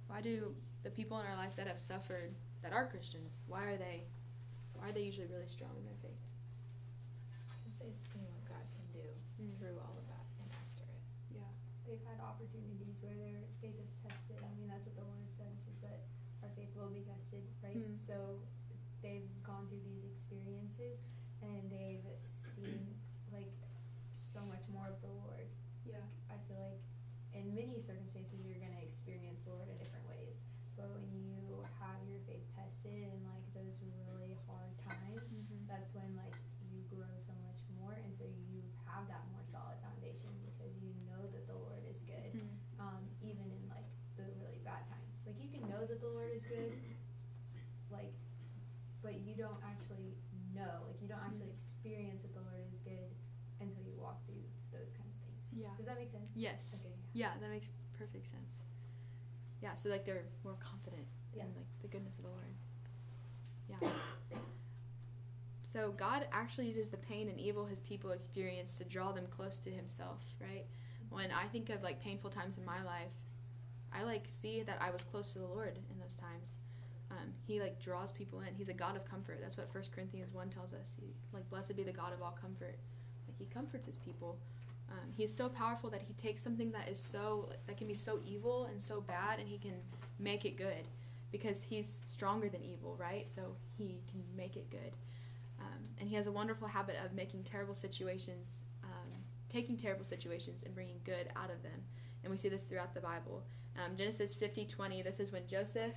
Why 0.07 0.21
do 0.21 0.55
the 0.83 0.91
people 0.91 1.19
in 1.19 1.27
our 1.27 1.37
life 1.37 1.57
that 1.57 1.67
have 1.67 1.79
suffered 1.79 2.35
that 2.63 2.73
are 2.73 2.87
Christians, 2.87 3.33
why 3.47 3.65
are 3.65 3.77
they 3.77 4.05
why 4.75 4.89
are 4.89 4.93
they 4.93 5.03
usually 5.03 5.27
really 5.29 5.49
strong 5.49 5.71
in 5.79 5.85
their 5.85 5.97
faith? 6.03 6.21
Because 7.65 7.79
they've 7.79 7.97
seen 8.13 8.23
what 8.29 8.45
God 8.45 8.65
can 8.75 8.85
do 8.93 9.09
Mm. 9.41 9.59
through 9.59 9.79
all 9.81 9.97
of 9.97 10.07
that 10.09 10.27
and 10.43 10.51
after 10.53 10.85
it. 10.85 11.03
Yeah. 11.37 11.53
They've 11.95 12.11
had 12.11 12.19
opportunities 12.19 12.99
where 13.07 13.15
their 13.15 13.47
faith 13.63 13.79
is 13.79 13.95
tested. 14.03 14.43
I 14.43 14.51
mean, 14.59 14.67
that's 14.67 14.83
what 14.83 14.99
the 14.99 15.07
word 15.07 15.31
says 15.39 15.55
is 15.71 15.79
that 15.87 16.03
our 16.43 16.51
faith 16.59 16.75
will 16.75 16.91
be 16.91 17.07
tested, 17.07 17.47
right? 17.63 17.79
Mm. 17.79 17.95
So 18.03 18.43
they've 18.99 19.31
gone 19.47 19.71
through 19.71 19.87
these 19.87 20.03
experiences 20.03 20.99
and 21.39 21.71
they've 21.71 22.03
seen 22.59 22.99
like 23.31 23.55
so 24.11 24.43
much 24.51 24.67
more 24.75 24.91
of 24.91 24.99
the 25.07 25.13
Lord. 25.23 25.47
Yeah. 25.87 26.03
I 26.27 26.35
feel 26.51 26.59
like 26.59 26.83
in 27.31 27.55
many 27.55 27.79
circumstances 27.79 28.43
you're 28.43 28.59
going 28.59 28.75
to 28.75 28.83
experience 28.83 29.47
the 29.47 29.55
Lord 29.55 29.71
in 29.71 29.79
different 29.79 30.03
ways. 30.11 30.35
But 30.75 30.91
when 30.99 31.07
you 31.15 31.63
have 31.79 32.03
your 32.11 32.19
faith 32.27 32.43
tested 32.59 33.07
in 33.07 33.23
like 33.23 33.47
those 33.55 33.79
really 34.11 34.35
hard 34.51 34.75
times, 34.83 35.31
Mhm. 35.31 35.71
that's 35.71 35.95
when 35.95 36.11
like 36.19 36.35
you 36.75 36.83
grow 36.91 37.15
so 37.23 37.39
much 37.47 37.63
more 37.79 37.95
and 37.95 38.11
so 38.19 38.27
you 38.27 38.67
have 38.83 39.07
that 39.07 39.23
more 39.31 39.47
solid 39.47 39.79
foundation 39.79 40.35
because 40.43 40.75
you 40.83 40.91
know 41.07 41.23
that 41.31 41.47
the 41.47 41.55
Lord 41.55 41.83
is 41.87 42.03
good. 42.03 42.35
Mm. 42.35 42.51
Um, 42.83 43.03
even 43.23 43.47
in 43.51 43.63
like 43.71 43.87
the 44.19 44.27
really 44.43 44.59
bad 44.67 44.83
times. 44.91 45.15
Like 45.27 45.39
you 45.39 45.49
can 45.49 45.63
know 45.71 45.87
that 45.87 46.01
the 46.03 46.11
Lord 46.11 46.31
is 46.35 46.45
good, 46.45 46.75
like 47.91 48.13
but 49.03 49.15
you 49.21 49.34
don't 49.45 49.61
actually 49.61 50.17
know. 50.57 50.89
Like 50.89 50.97
you 51.05 51.09
don't 51.13 51.21
mm-hmm. 51.21 51.37
actually 51.37 51.53
experience 51.53 52.25
that 52.25 52.33
the 52.33 52.41
Lord 52.41 52.65
is 52.65 52.73
good 52.81 53.13
until 53.61 53.85
you 53.85 53.93
walk 54.01 54.25
through 54.25 54.41
those 54.73 54.89
kind 54.97 55.05
of 55.05 55.17
things. 55.21 55.45
Yeah. 55.53 55.77
Does 55.77 55.85
that 55.85 56.01
make 56.01 56.09
sense? 56.09 56.33
Yes. 56.33 56.81
Okay. 56.81 56.97
Yeah, 57.13 57.37
that 57.37 57.51
makes 57.53 57.69
perfect 57.93 58.25
sense. 58.25 58.65
Yeah, 59.61 59.77
so 59.77 59.93
like 59.93 60.09
they're 60.09 60.25
more 60.43 60.57
confident 60.61 61.05
Yeah. 61.37 61.45
in 61.45 61.53
like 61.55 61.69
the 61.85 61.89
goodness 61.89 62.17
of 62.17 62.25
the 62.25 62.33
Lord. 62.33 62.57
Yeah. 63.69 63.81
so 65.65 65.93
God 65.93 66.27
actually 66.33 66.69
uses 66.69 66.89
the 66.89 66.97
pain 66.97 67.29
and 67.29 67.39
evil 67.39 67.67
his 67.67 67.81
people 67.81 68.11
experience 68.11 68.73
to 68.75 68.85
draw 68.85 69.13
them 69.13 69.27
close 69.29 69.59
to 69.61 69.71
himself, 69.71 70.21
right? 70.41 70.65
Mm-hmm. 70.65 71.15
When 71.15 71.31
I 71.33 71.45
think 71.53 71.71
of 71.71 71.83
like 71.83 72.01
painful 72.01 72.31
times 72.31 72.57
in 72.57 72.65
my 72.65 72.83
life, 72.83 73.13
I 73.93 74.03
like 74.03 74.25
see 74.27 74.63
that 74.63 74.79
I 74.81 74.91
was 74.91 75.03
close 75.11 75.33
to 75.35 75.39
the 75.39 75.47
Lord 75.47 75.79
in 75.91 75.99
those 76.01 76.17
times. 76.17 76.57
Um, 77.15 77.33
he 77.47 77.61
like 77.61 77.81
draws 77.81 78.11
people 78.13 78.41
in. 78.41 78.55
He's 78.57 78.69
a 78.69 78.75
God 78.75 78.97
of 78.97 79.05
comfort. 79.05 79.39
That's 79.41 79.57
what 79.57 79.73
1 79.73 79.85
Corinthians 79.95 80.35
1 80.35 80.49
tells 80.49 80.73
us. 80.73 80.97
He, 81.01 81.15
like 81.33 81.49
blessed 81.51 81.77
be 81.77 81.83
the 81.83 81.93
God 81.93 82.13
of 82.13 82.23
all 82.23 82.37
comfort. 82.41 82.79
Like 83.29 83.39
he 83.39 83.45
comforts 83.47 83.87
his 83.87 83.99
people. 83.99 84.39
Um, 84.91 85.11
he's 85.17 85.35
so 85.35 85.49
powerful 85.49 85.91
that 85.91 86.03
he 86.07 86.15
takes 86.15 86.43
something 86.43 86.71
that 86.73 86.89
is 86.89 86.99
so 86.99 87.51
that 87.67 87.77
can 87.77 87.87
be 87.87 87.95
so 87.95 88.21
evil 88.25 88.67
and 88.71 88.81
so 88.81 89.01
bad 89.01 89.39
and 89.39 89.49
he 89.49 89.59
can 89.59 89.75
make 90.19 90.45
it 90.45 90.57
good 90.57 90.89
because 91.33 91.65
he's 91.65 92.03
stronger 92.07 92.49
than 92.49 92.63
evil 92.63 92.95
right 92.99 93.27
so 93.35 93.57
he 93.77 94.03
can 94.11 94.23
make 94.37 94.57
it 94.57 94.71
good 94.71 94.97
um, 95.59 95.83
and 95.99 96.09
he 96.09 96.15
has 96.15 96.27
a 96.27 96.33
wonderful 96.33 96.69
habit 96.69 96.97
of 97.05 97.13
making 97.13 97.43
terrible 97.43 97.75
situations 97.75 98.61
um, 98.85 99.11
taking 99.49 99.77
terrible 99.77 100.05
situations 100.05 100.63
and 100.65 100.75
bringing 100.75 101.01
good 101.05 101.29
out 101.35 101.51
of 101.51 101.63
them 101.63 101.83
and 102.23 102.31
we 102.31 102.37
see 102.37 102.49
this 102.49 102.65
throughout 102.65 102.95
the 102.95 103.01
bible 103.01 103.43
um, 103.83 103.97
genesis 103.97 104.35
50 104.35 104.67
20 104.67 105.03
this 105.03 105.19
is 105.19 105.33
when 105.33 105.43
joseph 105.49 105.95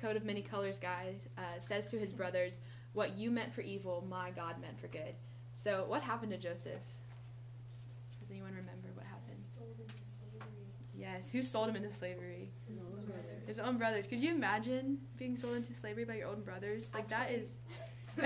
coat 0.00 0.16
of 0.16 0.24
many 0.24 0.42
colors 0.42 0.78
guys 0.78 1.28
uh, 1.38 1.58
says 1.58 1.86
to 1.86 1.98
his 1.98 2.12
brothers 2.12 2.58
what 2.92 3.16
you 3.16 3.30
meant 3.30 3.52
for 3.52 3.60
evil 3.60 4.04
my 4.08 4.30
god 4.30 4.60
meant 4.60 4.78
for 4.80 4.88
good 4.88 5.14
so 5.54 5.84
what 5.88 6.02
happened 6.02 6.30
to 6.30 6.38
joseph 6.38 6.80
does 8.24 8.30
anyone 8.30 8.52
remember 8.52 8.88
what 8.94 9.04
happened? 9.04 9.44
Sold 9.44 9.76
into 9.78 9.92
slavery. 9.92 10.64
Yes. 10.96 11.28
Who 11.28 11.42
sold 11.42 11.68
him 11.68 11.76
into 11.76 11.92
slavery? 11.92 12.48
His 12.66 12.78
own 12.78 13.04
brothers. 13.04 13.46
His 13.46 13.58
own 13.58 13.76
brothers. 13.76 14.06
Could 14.06 14.20
you 14.20 14.34
imagine 14.34 14.96
being 15.18 15.36
sold 15.36 15.56
into 15.56 15.74
slavery 15.74 16.06
by 16.06 16.14
your 16.14 16.28
own 16.28 16.40
brothers? 16.40 16.90
Like 16.94 17.10
that 17.10 17.30
is 17.30 17.58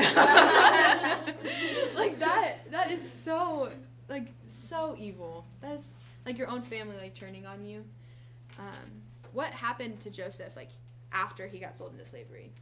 like 1.96 2.20
that 2.20 2.58
that 2.70 2.92
is 2.92 3.10
so 3.10 3.70
like 4.08 4.28
so 4.46 4.94
evil. 4.96 5.46
That's 5.60 5.94
like 6.24 6.38
your 6.38 6.48
own 6.48 6.62
family 6.62 6.94
like 6.96 7.16
turning 7.16 7.44
on 7.44 7.64
you. 7.64 7.82
Um, 8.56 9.02
what 9.32 9.50
happened 9.50 9.98
to 10.02 10.10
Joseph 10.10 10.54
like 10.54 10.70
after 11.12 11.46
he 11.48 11.58
got 11.58 11.76
sold 11.78 11.92
into 11.92 12.04
slavery? 12.04 12.52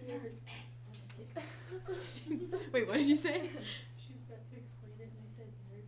He 0.00 0.06
never. 0.12 0.28
I'm 0.28 0.94
just 0.94 1.14
kidding. 1.16 2.50
Wait, 2.72 2.86
what 2.88 2.96
did 2.96 3.08
you 3.08 3.16
say? 3.16 3.50
She 3.96 4.12
was 4.14 4.22
about 4.28 4.48
to 4.50 4.56
explain 4.56 4.92
it, 5.00 5.10
and 5.10 5.24
I 5.24 5.28
said 5.28 5.46
nerd. 5.68 5.84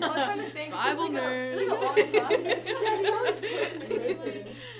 No. 0.00 0.08
was 0.08 0.24
trying 0.24 0.38
to 0.38 0.50
think. 0.50 0.72
Bible 0.72 1.04
it 1.04 1.12
was 1.12 1.14
like 1.20 1.22
nerd. 1.22 1.52
A, 1.52 1.52
it 1.52 1.56
like 1.68 1.68
a 1.68 1.74
long 1.84 1.94
process. 2.12 2.64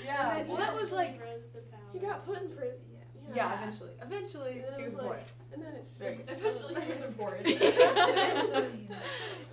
yeah. 0.05 0.37
And 0.37 0.47
Well, 0.49 0.57
that 0.57 0.75
was 0.75 0.91
like. 0.91 1.21
rose 1.21 1.45
to 1.47 1.59
power. 1.71 1.79
He 1.93 1.99
got 1.99 2.25
put 2.25 2.41
in 2.41 2.47
prison. 2.49 2.77
Yeah. 2.91 3.35
Yeah, 3.35 3.61
eventually. 3.63 3.91
Eventually, 4.01 4.51
And 4.51 4.63
then 4.63 4.73
it 4.73 4.77
he 4.79 4.83
was 4.83 4.93
was 4.95 5.03
born. 5.03 5.17
like, 5.17 5.27
and 5.53 5.61
then 5.63 5.73
it. 5.75 5.85
Eventually, 6.29 6.81
he 6.81 6.87
was 6.91 7.01
important. 7.05 7.47
Eventually. 7.61 8.87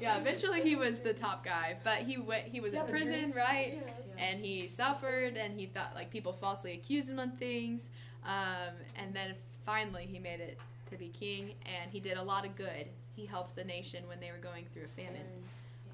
yeah, 0.00 0.18
eventually 0.20 0.60
he 0.62 0.74
was 0.76 0.98
the 1.00 1.12
top 1.12 1.44
guy, 1.44 1.76
but 1.84 1.98
he 1.98 2.16
went. 2.18 2.46
He 2.46 2.60
was 2.60 2.72
Yeah, 2.72 2.84
in 2.84 2.90
prison, 2.90 3.32
right? 3.36 3.74
Yeah. 3.84 3.92
And 4.18 4.44
he 4.44 4.68
suffered, 4.68 5.36
and 5.36 5.58
he 5.58 5.66
thought 5.66 5.92
like 5.94 6.10
people 6.10 6.32
falsely 6.32 6.72
accused 6.72 7.08
him 7.08 7.18
of 7.18 7.34
things, 7.38 7.88
um, 8.24 8.74
and 8.96 9.14
then 9.14 9.34
finally 9.64 10.08
he 10.10 10.18
made 10.18 10.40
it 10.40 10.58
to 10.90 10.96
be 10.96 11.08
king, 11.08 11.52
and 11.66 11.90
he 11.90 12.00
did 12.00 12.16
a 12.16 12.22
lot 12.22 12.44
of 12.44 12.56
good. 12.56 12.88
He 13.14 13.26
helped 13.26 13.54
the 13.54 13.64
nation 13.64 14.06
when 14.08 14.20
they 14.20 14.30
were 14.30 14.38
going 14.38 14.66
through 14.72 14.84
a 14.84 15.00
famine. 15.00 15.26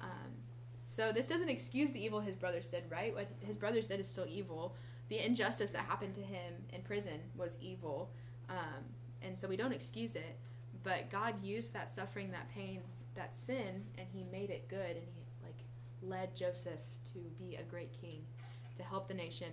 Um, 0.01 0.31
so 0.87 1.11
this 1.11 1.27
doesn't 1.27 1.49
excuse 1.49 1.91
the 1.91 2.03
evil 2.03 2.19
his 2.19 2.35
brothers 2.35 2.67
did, 2.67 2.83
right? 2.89 3.13
What 3.13 3.27
his 3.41 3.57
brothers 3.57 3.87
did 3.87 3.99
is 3.99 4.07
still 4.07 4.27
evil. 4.27 4.75
The 5.09 5.23
injustice 5.23 5.71
that 5.71 5.85
happened 5.85 6.15
to 6.15 6.21
him 6.21 6.53
in 6.73 6.81
prison 6.81 7.19
was 7.37 7.57
evil, 7.61 8.09
um, 8.49 8.83
and 9.21 9.37
so 9.37 9.47
we 9.47 9.57
don't 9.57 9.73
excuse 9.73 10.15
it. 10.15 10.35
But 10.83 11.09
God 11.09 11.43
used 11.43 11.73
that 11.73 11.91
suffering, 11.91 12.31
that 12.31 12.49
pain, 12.53 12.81
that 13.15 13.35
sin, 13.35 13.83
and 13.97 14.07
He 14.13 14.23
made 14.31 14.49
it 14.49 14.67
good, 14.69 14.91
and 14.91 15.07
He 15.15 15.23
like 15.43 15.57
led 16.03 16.35
Joseph 16.35 16.79
to 17.15 17.19
be 17.39 17.55
a 17.55 17.63
great 17.63 17.91
king, 18.01 18.21
to 18.77 18.83
help 18.83 19.07
the 19.07 19.13
nation. 19.13 19.51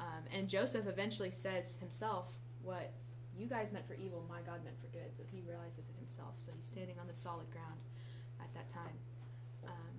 Um, 0.00 0.24
and 0.32 0.48
Joseph 0.48 0.86
eventually 0.86 1.30
says 1.30 1.74
himself, 1.78 2.32
"What 2.62 2.92
you 3.38 3.46
guys 3.46 3.68
meant 3.72 3.86
for 3.86 3.94
evil, 3.94 4.24
my 4.28 4.40
God 4.40 4.64
meant 4.64 4.80
for 4.80 4.88
good." 4.88 5.14
So 5.16 5.22
he 5.30 5.42
realizes 5.48 5.88
it 5.88 5.96
himself. 5.98 6.34
So 6.44 6.52
he's 6.56 6.66
standing 6.66 6.98
on 6.98 7.06
the 7.06 7.14
solid 7.14 7.50
ground 7.52 7.80
at 8.40 8.52
that 8.54 8.68
time. 8.70 8.96
Um, 9.64 9.94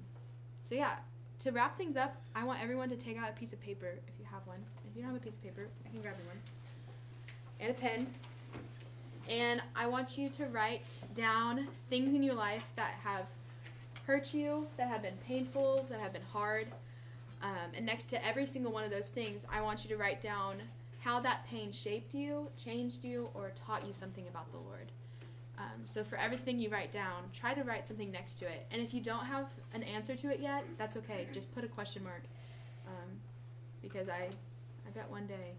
so 0.63 0.75
yeah, 0.75 0.95
to 1.39 1.51
wrap 1.51 1.77
things 1.77 1.95
up, 1.95 2.15
I 2.35 2.43
want 2.43 2.61
everyone 2.61 2.89
to 2.89 2.95
take 2.95 3.17
out 3.17 3.29
a 3.29 3.33
piece 3.33 3.53
of 3.53 3.61
paper 3.61 3.99
if 4.07 4.19
you 4.19 4.25
have 4.31 4.45
one. 4.45 4.59
If 4.89 4.95
you 4.95 5.03
don't 5.03 5.13
have 5.13 5.21
a 5.21 5.23
piece 5.23 5.35
of 5.35 5.43
paper, 5.43 5.67
I 5.85 5.89
can 5.89 6.01
grab 6.01 6.15
you 6.19 6.27
one. 6.27 6.41
And 7.59 7.71
a 7.71 7.73
pen. 7.73 8.07
And 9.29 9.61
I 9.75 9.87
want 9.87 10.17
you 10.17 10.27
to 10.29 10.45
write 10.47 10.89
down 11.15 11.67
things 11.89 12.13
in 12.13 12.23
your 12.23 12.35
life 12.35 12.65
that 12.75 12.95
have 13.03 13.25
hurt 14.05 14.33
you, 14.33 14.67
that 14.75 14.89
have 14.89 15.01
been 15.01 15.17
painful, 15.25 15.85
that 15.89 16.01
have 16.01 16.11
been 16.11 16.27
hard. 16.33 16.67
Um, 17.43 17.71
and 17.75 17.85
next 17.85 18.05
to 18.05 18.25
every 18.25 18.47
single 18.47 18.71
one 18.71 18.85
of 18.85 18.89
those 18.89 19.09
things, 19.09 19.45
I 19.51 19.61
want 19.61 19.83
you 19.83 19.89
to 19.89 19.97
write 19.97 20.21
down 20.21 20.61
how 20.99 21.19
that 21.19 21.45
pain 21.45 21.73
shaped 21.73 22.13
you, 22.13 22.47
changed 22.57 23.03
you, 23.03 23.29
or 23.33 23.51
taught 23.67 23.85
you 23.85 23.91
something 23.91 24.25
about 24.29 24.49
the 24.53 24.57
Lord. 24.57 24.93
Um, 25.57 25.83
so 25.85 26.03
for 26.05 26.15
everything 26.17 26.57
you 26.57 26.69
write 26.69 26.93
down, 26.93 27.25
try 27.33 27.53
to 27.53 27.63
write 27.63 27.85
something 27.85 28.09
next 28.09 28.35
to 28.35 28.45
it. 28.45 28.65
And 28.71 28.81
if 28.81 28.93
you 28.93 29.01
don't 29.01 29.25
have 29.25 29.49
an 29.73 29.83
answer 29.83 30.15
to 30.15 30.31
it 30.31 30.39
yet, 30.39 30.63
that's 30.77 30.95
okay. 30.97 31.27
Just 31.33 31.53
put 31.53 31.65
a 31.65 31.67
question 31.67 32.03
mark, 32.03 32.23
um, 32.87 33.09
because 33.81 34.07
I, 34.07 34.29
I 34.87 34.89
bet 34.95 35.11
one 35.11 35.27
day 35.27 35.51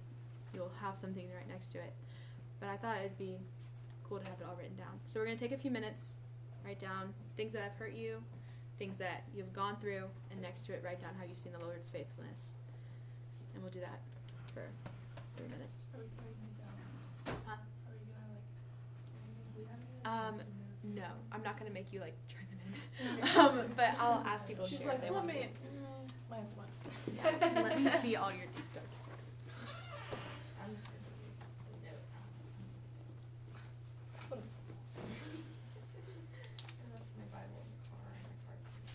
you'll 0.55 0.73
have 0.81 0.97
something 0.97 1.27
right 1.37 1.49
next 1.49 1.69
to 1.73 1.79
it. 1.79 1.93
But 2.61 2.71
I 2.71 2.77
thought 2.77 2.97
it'd 2.99 3.19
be 3.19 3.39
cool 4.09 4.19
to 4.19 4.25
have 4.25 4.41
it 4.41 4.47
all 4.49 4.57
written 4.57 4.77
down. 4.77 4.99
So 5.09 5.21
we're 5.21 5.27
gonna 5.27 5.37
take 5.37 5.53
a 5.53 5.59
few 5.59 5.71
minutes, 5.71 6.17
write 6.65 6.81
down 6.81 7.13
things 7.37 7.53
that 7.53 7.63
have 7.63 7.75
hurt 7.75 7.93
you, 7.93 8.23
things 8.79 8.99
that 8.99 9.25
you've 9.35 9.53
gone 9.53 9.77
through, 9.81 10.05
and 10.31 10.41
next 10.41 10.67
to 10.67 10.73
it, 10.73 10.83
write 10.85 11.01
down 11.01 11.11
how 11.19 11.25
you've 11.25 11.39
seen 11.39 11.53
the 11.53 11.59
Lord's 11.65 11.89
faithfulness. 11.89 12.57
And 13.55 13.63
we'll 13.63 13.73
do 13.73 13.81
that 13.81 14.01
for 14.53 14.63
three 15.37 15.49
minutes. 15.49 15.89
Are 15.95 15.99
we 16.01 16.07
these 16.07 16.59
out? 16.65 17.35
Huh? 17.47 17.53
Are 17.55 17.95
we 17.95 18.05
gonna 18.11 18.35
like? 18.35 18.45
we 19.57 19.65
gonna 19.65 19.79
leave 19.87 20.39
it? 20.41 20.43
Um, 20.43 20.95
no, 20.95 21.09
I'm 21.33 21.43
not 21.43 21.59
gonna 21.59 21.71
make 21.71 21.93
you 21.93 22.01
like 22.01 22.15
turn 22.29 22.47
them 22.51 23.23
in. 23.23 23.29
um, 23.39 23.73
but 23.77 23.91
I'll 23.99 24.23
ask 24.27 24.47
people 24.47 24.65
to 24.65 24.71
She's 24.71 24.81
share 24.81 24.89
like, 24.89 24.97
if 24.97 25.03
they 25.03 25.11
let 25.11 25.25
want 25.25 25.27
me. 25.29 25.35
to. 25.35 25.39
Mm, 25.47 25.85
one. 26.57 26.67
Yeah, 27.15 27.63
let 27.63 27.81
me 27.81 27.89
see 27.91 28.17
all 28.17 28.31
your 28.33 28.47
deep 28.55 28.67
dark 28.75 28.91
secrets. 28.93 29.55
I'm 30.63 30.75
just 30.75 30.89
gonna 30.91 30.99
use 31.23 31.39
the 31.71 31.77
note. 31.87 32.05
I 36.75 36.85
left 36.93 37.11
my 37.17 37.27
Bible 37.31 37.63
in 37.63 37.71
the 37.71 37.87
car 37.87 38.11
and 38.19 38.27
my 38.45 38.57
car's. 38.75 38.91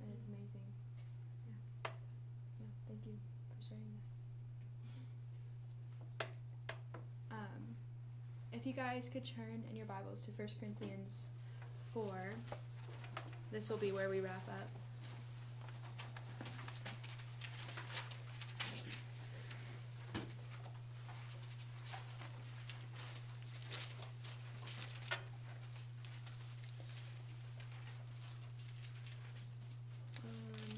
And 0.00 0.12
it's 0.12 0.26
amazing. 0.28 0.68
Yeah. 1.46 1.90
Yeah, 2.60 2.66
thank 2.86 3.00
you 3.06 3.14
for 3.48 3.56
sharing 3.62 3.90
this. 3.90 4.06
Um, 7.30 7.76
if 8.52 8.57
you 8.68 8.74
guys 8.74 9.08
could 9.10 9.24
turn 9.24 9.64
in 9.70 9.76
your 9.76 9.86
Bibles 9.86 10.20
to 10.26 10.30
1 10.32 10.46
Corinthians 10.60 11.30
4, 11.94 12.04
this 13.50 13.70
will 13.70 13.78
be 13.78 13.92
where 13.92 14.10
we 14.10 14.20
wrap 14.20 14.46
up. 14.46 14.68
Um, 30.22 30.76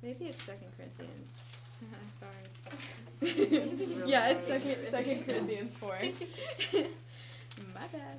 maybe 0.00 0.26
it's 0.26 0.44
Second 0.44 0.68
Corinthians. 0.76 1.42
I'm 1.82 2.10
sorry. 2.10 4.04
yeah, 4.06 4.30
it's 4.30 4.46
Second 4.46 4.76
Second 4.90 5.24
Corinthians 5.24 5.74
four. 5.74 5.96
My 7.74 7.86
bad. 7.92 8.18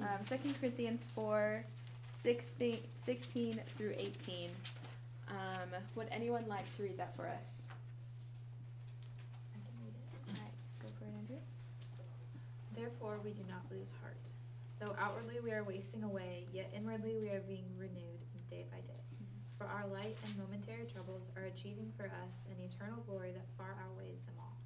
Um, 0.00 0.24
Second 0.26 0.58
Corinthians 0.58 1.04
4, 1.14 1.64
16, 2.22 2.78
16 2.96 3.60
through 3.76 3.94
eighteen. 3.96 4.50
Um, 5.28 5.70
would 5.94 6.08
anyone 6.10 6.44
like 6.48 6.64
to 6.76 6.82
read 6.82 6.98
that 6.98 7.14
for 7.16 7.26
us? 7.26 7.62
I 9.54 9.58
can 9.58 9.74
read 9.80 9.94
it. 9.94 10.30
Alright, 10.30 10.52
go 10.82 10.88
for 10.98 11.04
it, 11.04 11.14
Andrew. 11.18 11.36
Therefore, 12.76 13.20
we 13.24 13.30
do 13.30 13.42
not 13.48 13.62
lose 13.70 13.88
heart. 14.02 14.18
Though 14.80 14.96
outwardly 15.00 15.36
we 15.42 15.52
are 15.52 15.62
wasting 15.62 16.02
away, 16.02 16.44
yet 16.52 16.70
inwardly 16.76 17.16
we 17.20 17.28
are 17.28 17.40
being 17.46 17.64
renewed 17.78 18.20
day 18.50 18.64
by 18.70 18.78
day. 18.78 19.03
For 19.58 19.66
our 19.66 19.86
light 19.86 20.18
and 20.26 20.36
momentary 20.36 20.86
troubles 20.90 21.30
are 21.36 21.46
achieving 21.46 21.92
for 21.96 22.10
us 22.26 22.46
an 22.50 22.58
eternal 22.58 23.02
glory 23.06 23.32
that 23.32 23.46
far 23.56 23.76
outweighs 23.78 24.20
them 24.26 24.34
all. 24.38 24.58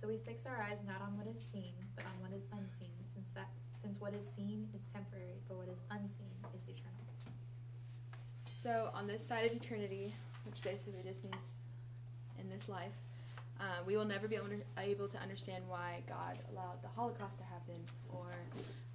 So 0.00 0.06
we 0.06 0.18
fix 0.18 0.44
our 0.44 0.60
eyes 0.60 0.84
not 0.86 1.00
on 1.00 1.16
what 1.16 1.26
is 1.26 1.40
seen, 1.40 1.72
but 1.96 2.04
on 2.04 2.20
what 2.20 2.36
is 2.36 2.44
unseen, 2.52 2.92
since 3.08 3.28
that 3.34 3.48
since 3.72 4.00
what 4.00 4.12
is 4.14 4.26
seen 4.26 4.68
is 4.74 4.88
temporary, 4.92 5.40
but 5.48 5.56
what 5.56 5.68
is 5.68 5.80
unseen 5.90 6.32
is 6.54 6.64
eternal. 6.64 7.06
So 8.66 8.90
on 8.94 9.06
this 9.06 9.24
side 9.24 9.46
of 9.46 9.52
eternity, 9.52 10.12
which 10.44 10.60
basically 10.60 11.00
just 11.04 11.22
means 11.22 11.60
in 12.40 12.48
this 12.50 12.68
life, 12.68 12.90
uh, 13.60 13.78
we 13.86 13.96
will 13.96 14.04
never 14.04 14.26
be 14.26 14.34
able 14.34 15.06
to, 15.06 15.18
understand 15.22 15.62
why 15.68 16.02
God 16.08 16.36
allowed 16.50 16.82
the 16.82 16.88
Holocaust 16.88 17.38
to 17.38 17.44
happen, 17.44 17.76
or 18.12 18.26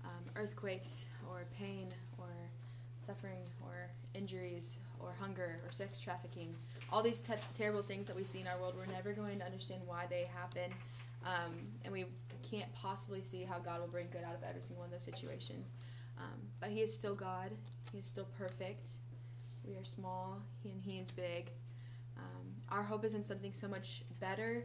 um, 0.03 0.23
earthquakes, 0.35 1.05
or 1.29 1.45
pain, 1.57 1.87
or 2.17 2.27
suffering, 3.11 3.39
or 3.61 3.89
injuries, 4.13 4.77
or 4.99 5.13
hunger, 5.19 5.59
or 5.65 5.71
sex 5.71 5.99
trafficking. 5.99 6.55
All 6.91 7.03
these 7.03 7.19
te- 7.19 7.33
terrible 7.55 7.81
things 7.81 8.07
that 8.07 8.15
we 8.15 8.23
see 8.23 8.39
in 8.39 8.47
our 8.47 8.57
world, 8.59 8.75
we're 8.77 8.91
never 8.93 9.11
going 9.11 9.39
to 9.39 9.45
understand 9.45 9.81
why 9.85 10.05
they 10.09 10.29
happen, 10.33 10.71
um, 11.25 11.53
and 11.83 11.91
we 11.93 12.05
can't 12.49 12.71
possibly 12.73 13.21
see 13.21 13.43
how 13.43 13.59
God 13.59 13.81
will 13.81 13.87
bring 13.87 14.07
good 14.11 14.23
out 14.23 14.35
of 14.35 14.43
every 14.47 14.61
single 14.61 14.77
one 14.77 14.85
of 14.85 14.91
those 14.91 15.03
situations. 15.03 15.69
Um, 16.17 16.39
but 16.59 16.69
He 16.69 16.79
is 16.79 16.93
still 16.93 17.15
God. 17.15 17.51
He 17.91 17.99
is 17.99 18.05
still 18.05 18.27
perfect. 18.37 18.87
We 19.67 19.75
are 19.75 19.83
small, 19.83 20.41
and 20.63 20.81
He 20.81 20.99
is 20.99 21.11
big. 21.11 21.51
Um, 22.17 22.47
our 22.69 22.83
hope 22.83 23.03
is 23.03 23.13
in 23.13 23.23
something 23.23 23.53
so 23.53 23.67
much 23.67 24.03
better 24.19 24.63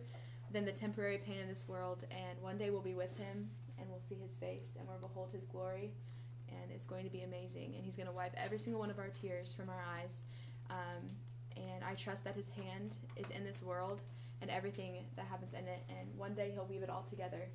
than 0.53 0.65
the 0.65 0.73
temporary 0.73 1.19
pain 1.19 1.41
of 1.41 1.49
this 1.49 1.65
world, 1.67 2.05
and 2.11 2.41
one 2.41 2.59
day 2.59 2.71
we'll 2.71 2.81
be 2.81 2.95
with 2.95 3.17
Him, 3.19 3.51
and 3.79 3.89
we'll 3.89 4.03
see 4.09 4.17
His 4.23 4.37
face, 4.37 4.77
and 4.79 4.87
we'll 4.87 4.99
behold 4.99 5.31
His 5.33 5.45
glory, 5.47 5.91
and 6.67 6.75
it's 6.75 6.85
going 6.85 7.05
to 7.05 7.11
be 7.11 7.23
amazing. 7.23 7.75
And 7.77 7.85
He's 7.85 7.97
going 7.97 8.09
to 8.09 8.13
wipe 8.13 8.35
every 8.37 8.59
single 8.59 8.81
one 8.81 8.91
of 8.91 8.99
our 8.99 9.11
tears 9.23 9.55
from 9.55 9.69
our 9.71 9.83
eyes. 9.97 10.23
Um, 10.71 11.07
and 11.57 11.85
I 11.85 11.95
trust 11.95 12.25
that 12.25 12.35
His 12.35 12.49
hand 12.49 12.97
is 13.17 13.31
in 13.31 13.45
this 13.45 13.63
world, 13.63 14.03
and 14.43 14.51
everything 14.51 15.05
that 15.17 15.27
happens 15.27 15.53
in 15.55 15.67
it. 15.67 15.83
And 15.89 16.09
one 16.17 16.35
day 16.35 16.51
He'll 16.53 16.67
weave 16.67 16.83
it 16.83 16.91
all 16.91 17.07
together 17.09 17.49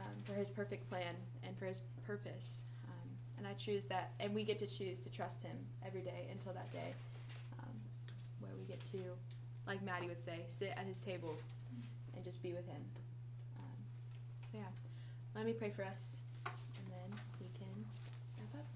um, 0.00 0.14
for 0.24 0.32
His 0.34 0.48
perfect 0.48 0.88
plan 0.88 1.14
and 1.46 1.56
for 1.58 1.66
His 1.66 1.82
purpose. 2.06 2.62
Um, 2.88 3.08
and 3.38 3.46
I 3.46 3.52
choose 3.54 3.84
that, 3.86 4.12
and 4.18 4.34
we 4.34 4.44
get 4.44 4.58
to 4.60 4.66
choose 4.66 4.98
to 5.00 5.10
trust 5.10 5.42
Him 5.42 5.56
every 5.86 6.00
day 6.00 6.26
until 6.32 6.52
that 6.54 6.72
day 6.72 6.94
um, 7.60 7.74
where 8.40 8.52
we 8.58 8.64
get 8.64 8.80
to, 8.92 8.98
like 9.66 9.82
Maddie 9.84 10.08
would 10.08 10.22
say, 10.22 10.40
sit 10.48 10.72
at 10.76 10.86
His 10.86 10.98
table 10.98 11.36
and 12.16 12.24
just 12.24 12.42
be 12.42 12.52
with 12.52 12.66
Him. 12.66 12.82
Um, 13.58 13.78
yeah, 14.52 14.60
let 15.36 15.44
me 15.46 15.52
pray 15.52 15.70
for 15.70 15.84
us, 15.84 16.18
and 16.46 16.86
then 16.90 17.18
we 17.40 17.46
can 17.58 17.84
wrap 18.38 18.60
up. 18.60 18.66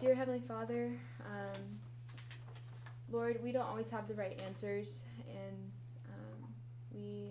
Dear 0.00 0.16
Heavenly 0.16 0.42
Father, 0.46 0.90
um, 1.24 1.62
Lord, 3.10 3.38
we 3.42 3.52
don't 3.52 3.66
always 3.66 3.88
have 3.90 4.08
the 4.08 4.14
right 4.14 4.38
answers, 4.44 4.98
and 5.28 5.56
um, 6.08 6.48
we 6.92 7.30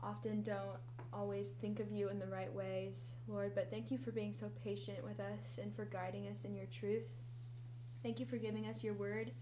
often 0.00 0.42
don't 0.42 0.78
always 1.12 1.48
think 1.60 1.80
of 1.80 1.90
you 1.90 2.08
in 2.10 2.18
the 2.20 2.26
right 2.26 2.52
ways, 2.54 3.08
Lord. 3.26 3.56
But 3.56 3.70
thank 3.70 3.90
you 3.90 3.98
for 3.98 4.12
being 4.12 4.32
so 4.32 4.50
patient 4.62 5.02
with 5.02 5.18
us 5.18 5.58
and 5.60 5.74
for 5.74 5.84
guiding 5.84 6.28
us 6.28 6.44
in 6.44 6.54
your 6.54 6.66
truth. 6.66 7.08
Thank 8.04 8.20
you 8.20 8.26
for 8.26 8.36
giving 8.36 8.66
us 8.66 8.84
your 8.84 8.94
word 8.94 9.32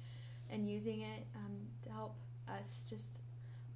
and 0.49 0.68
using 0.68 1.01
it 1.01 1.26
um, 1.37 1.59
to 1.85 1.91
help 1.91 2.16
us 2.49 2.83
just 2.89 3.09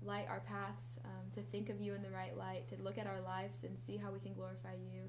light 0.02 0.26
our 0.30 0.40
paths, 0.40 0.98
um, 1.04 1.30
to 1.34 1.42
think 1.42 1.68
of 1.68 1.80
you 1.80 1.94
in 1.94 2.02
the 2.02 2.10
right 2.10 2.36
light, 2.36 2.68
to 2.68 2.82
look 2.82 2.96
at 2.96 3.06
our 3.06 3.20
lives 3.20 3.64
and 3.64 3.78
see 3.78 3.96
how 3.98 4.10
we 4.10 4.18
can 4.18 4.32
glorify 4.32 4.72
you. 4.74 5.02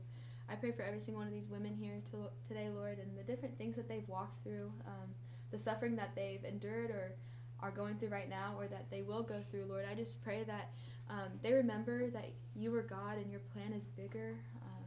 I 0.49 0.55
pray 0.55 0.71
for 0.71 0.83
every 0.83 1.01
single 1.01 1.19
one 1.19 1.27
of 1.27 1.33
these 1.33 1.49
women 1.49 1.75
here 1.75 2.01
to, 2.11 2.29
today, 2.47 2.69
Lord, 2.73 2.99
and 2.99 3.17
the 3.17 3.23
different 3.23 3.57
things 3.57 3.75
that 3.75 3.89
they've 3.89 4.07
walked 4.07 4.43
through, 4.43 4.71
um, 4.85 5.09
the 5.51 5.59
suffering 5.59 5.95
that 5.97 6.11
they've 6.15 6.43
endured 6.43 6.89
or 6.89 7.13
are 7.59 7.71
going 7.71 7.95
through 7.95 8.09
right 8.09 8.29
now, 8.29 8.53
or 8.57 8.67
that 8.67 8.85
they 8.89 9.01
will 9.01 9.23
go 9.23 9.41
through, 9.49 9.65
Lord. 9.65 9.85
I 9.89 9.95
just 9.95 10.23
pray 10.23 10.43
that 10.43 10.71
um, 11.09 11.31
they 11.41 11.53
remember 11.53 12.09
that 12.11 12.31
you 12.55 12.73
are 12.75 12.81
God 12.81 13.17
and 13.17 13.31
your 13.31 13.41
plan 13.53 13.73
is 13.73 13.83
bigger. 13.95 14.35
Um, 14.61 14.85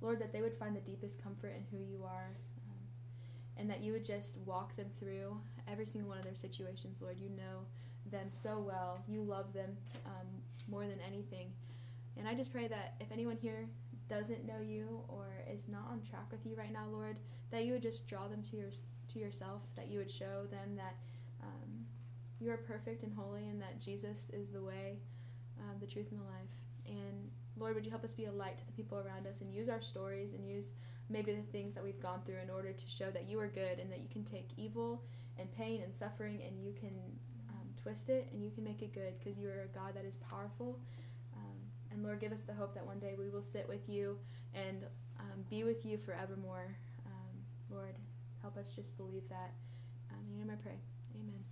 Lord, 0.00 0.20
that 0.20 0.32
they 0.32 0.40
would 0.40 0.54
find 0.54 0.76
the 0.76 0.80
deepest 0.80 1.22
comfort 1.22 1.54
in 1.56 1.64
who 1.70 1.84
you 1.84 2.04
are, 2.04 2.30
um, 2.68 2.78
and 3.56 3.68
that 3.68 3.82
you 3.82 3.92
would 3.92 4.04
just 4.04 4.36
walk 4.44 4.76
them 4.76 4.86
through 4.98 5.36
every 5.66 5.86
single 5.86 6.10
one 6.10 6.18
of 6.18 6.24
their 6.24 6.34
situations, 6.34 6.98
Lord. 7.02 7.16
You 7.20 7.30
know 7.30 7.66
them 8.10 8.28
so 8.30 8.58
well. 8.58 9.02
You 9.08 9.22
love 9.22 9.52
them 9.52 9.76
um, 10.06 10.26
more 10.68 10.86
than 10.86 10.98
anything. 11.06 11.48
And 12.16 12.28
I 12.28 12.34
just 12.34 12.52
pray 12.52 12.68
that 12.68 12.94
if 13.00 13.10
anyone 13.10 13.38
here 13.40 13.68
doesn't 14.08 14.46
know 14.46 14.60
you 14.60 15.02
or 15.08 15.26
is 15.52 15.68
not 15.68 15.88
on 15.90 16.02
track 16.02 16.26
with 16.30 16.44
you 16.44 16.54
right 16.56 16.72
now, 16.72 16.86
Lord, 16.90 17.16
that 17.50 17.64
you 17.64 17.72
would 17.72 17.82
just 17.82 18.06
draw 18.06 18.28
them 18.28 18.42
to 18.50 18.56
your 18.56 18.70
to 19.12 19.18
yourself, 19.18 19.62
that 19.76 19.88
you 19.88 19.98
would 19.98 20.10
show 20.10 20.46
them 20.50 20.76
that 20.76 20.96
um, 21.42 21.84
you 22.40 22.50
are 22.50 22.56
perfect 22.56 23.02
and 23.02 23.12
holy, 23.12 23.48
and 23.48 23.60
that 23.60 23.80
Jesus 23.80 24.30
is 24.32 24.50
the 24.50 24.62
way, 24.62 24.98
um, 25.60 25.76
the 25.80 25.86
truth, 25.86 26.06
and 26.10 26.20
the 26.20 26.24
life. 26.24 26.54
And 26.86 27.30
Lord, 27.56 27.74
would 27.74 27.84
you 27.84 27.90
help 27.90 28.04
us 28.04 28.14
be 28.14 28.24
a 28.24 28.32
light 28.32 28.58
to 28.58 28.66
the 28.66 28.72
people 28.72 28.98
around 28.98 29.26
us 29.26 29.40
and 29.40 29.52
use 29.52 29.68
our 29.68 29.80
stories 29.80 30.32
and 30.32 30.48
use 30.48 30.66
maybe 31.08 31.32
the 31.32 31.42
things 31.52 31.74
that 31.74 31.84
we've 31.84 32.00
gone 32.00 32.20
through 32.24 32.40
in 32.42 32.50
order 32.50 32.72
to 32.72 32.86
show 32.88 33.10
that 33.10 33.28
you 33.28 33.38
are 33.38 33.48
good 33.48 33.78
and 33.78 33.90
that 33.92 34.00
you 34.00 34.08
can 34.10 34.24
take 34.24 34.48
evil 34.56 35.02
and 35.38 35.52
pain 35.52 35.82
and 35.82 35.94
suffering 35.94 36.40
and 36.46 36.58
you 36.58 36.72
can 36.72 36.94
um, 37.50 37.68
twist 37.80 38.08
it 38.08 38.28
and 38.32 38.42
you 38.42 38.50
can 38.50 38.64
make 38.64 38.82
it 38.82 38.92
good 38.92 39.14
because 39.18 39.38
you 39.38 39.48
are 39.48 39.62
a 39.62 39.78
God 39.78 39.94
that 39.94 40.04
is 40.04 40.16
powerful. 40.16 40.78
And 41.94 42.02
Lord, 42.02 42.20
give 42.20 42.32
us 42.32 42.42
the 42.42 42.52
hope 42.52 42.74
that 42.74 42.84
one 42.84 42.98
day 42.98 43.14
we 43.16 43.30
will 43.30 43.44
sit 43.44 43.68
with 43.68 43.88
you 43.88 44.18
and 44.52 44.82
um, 45.20 45.44
be 45.48 45.62
with 45.62 45.86
you 45.86 45.96
forevermore. 45.96 46.74
Um, 47.06 47.38
Lord, 47.70 47.94
help 48.42 48.56
us 48.56 48.72
just 48.74 48.96
believe 48.96 49.28
that. 49.28 49.52
Um, 50.10 50.18
in 50.28 50.38
your 50.38 50.46
name 50.46 50.58
I 50.58 50.62
pray. 50.62 50.78
Amen. 51.14 51.44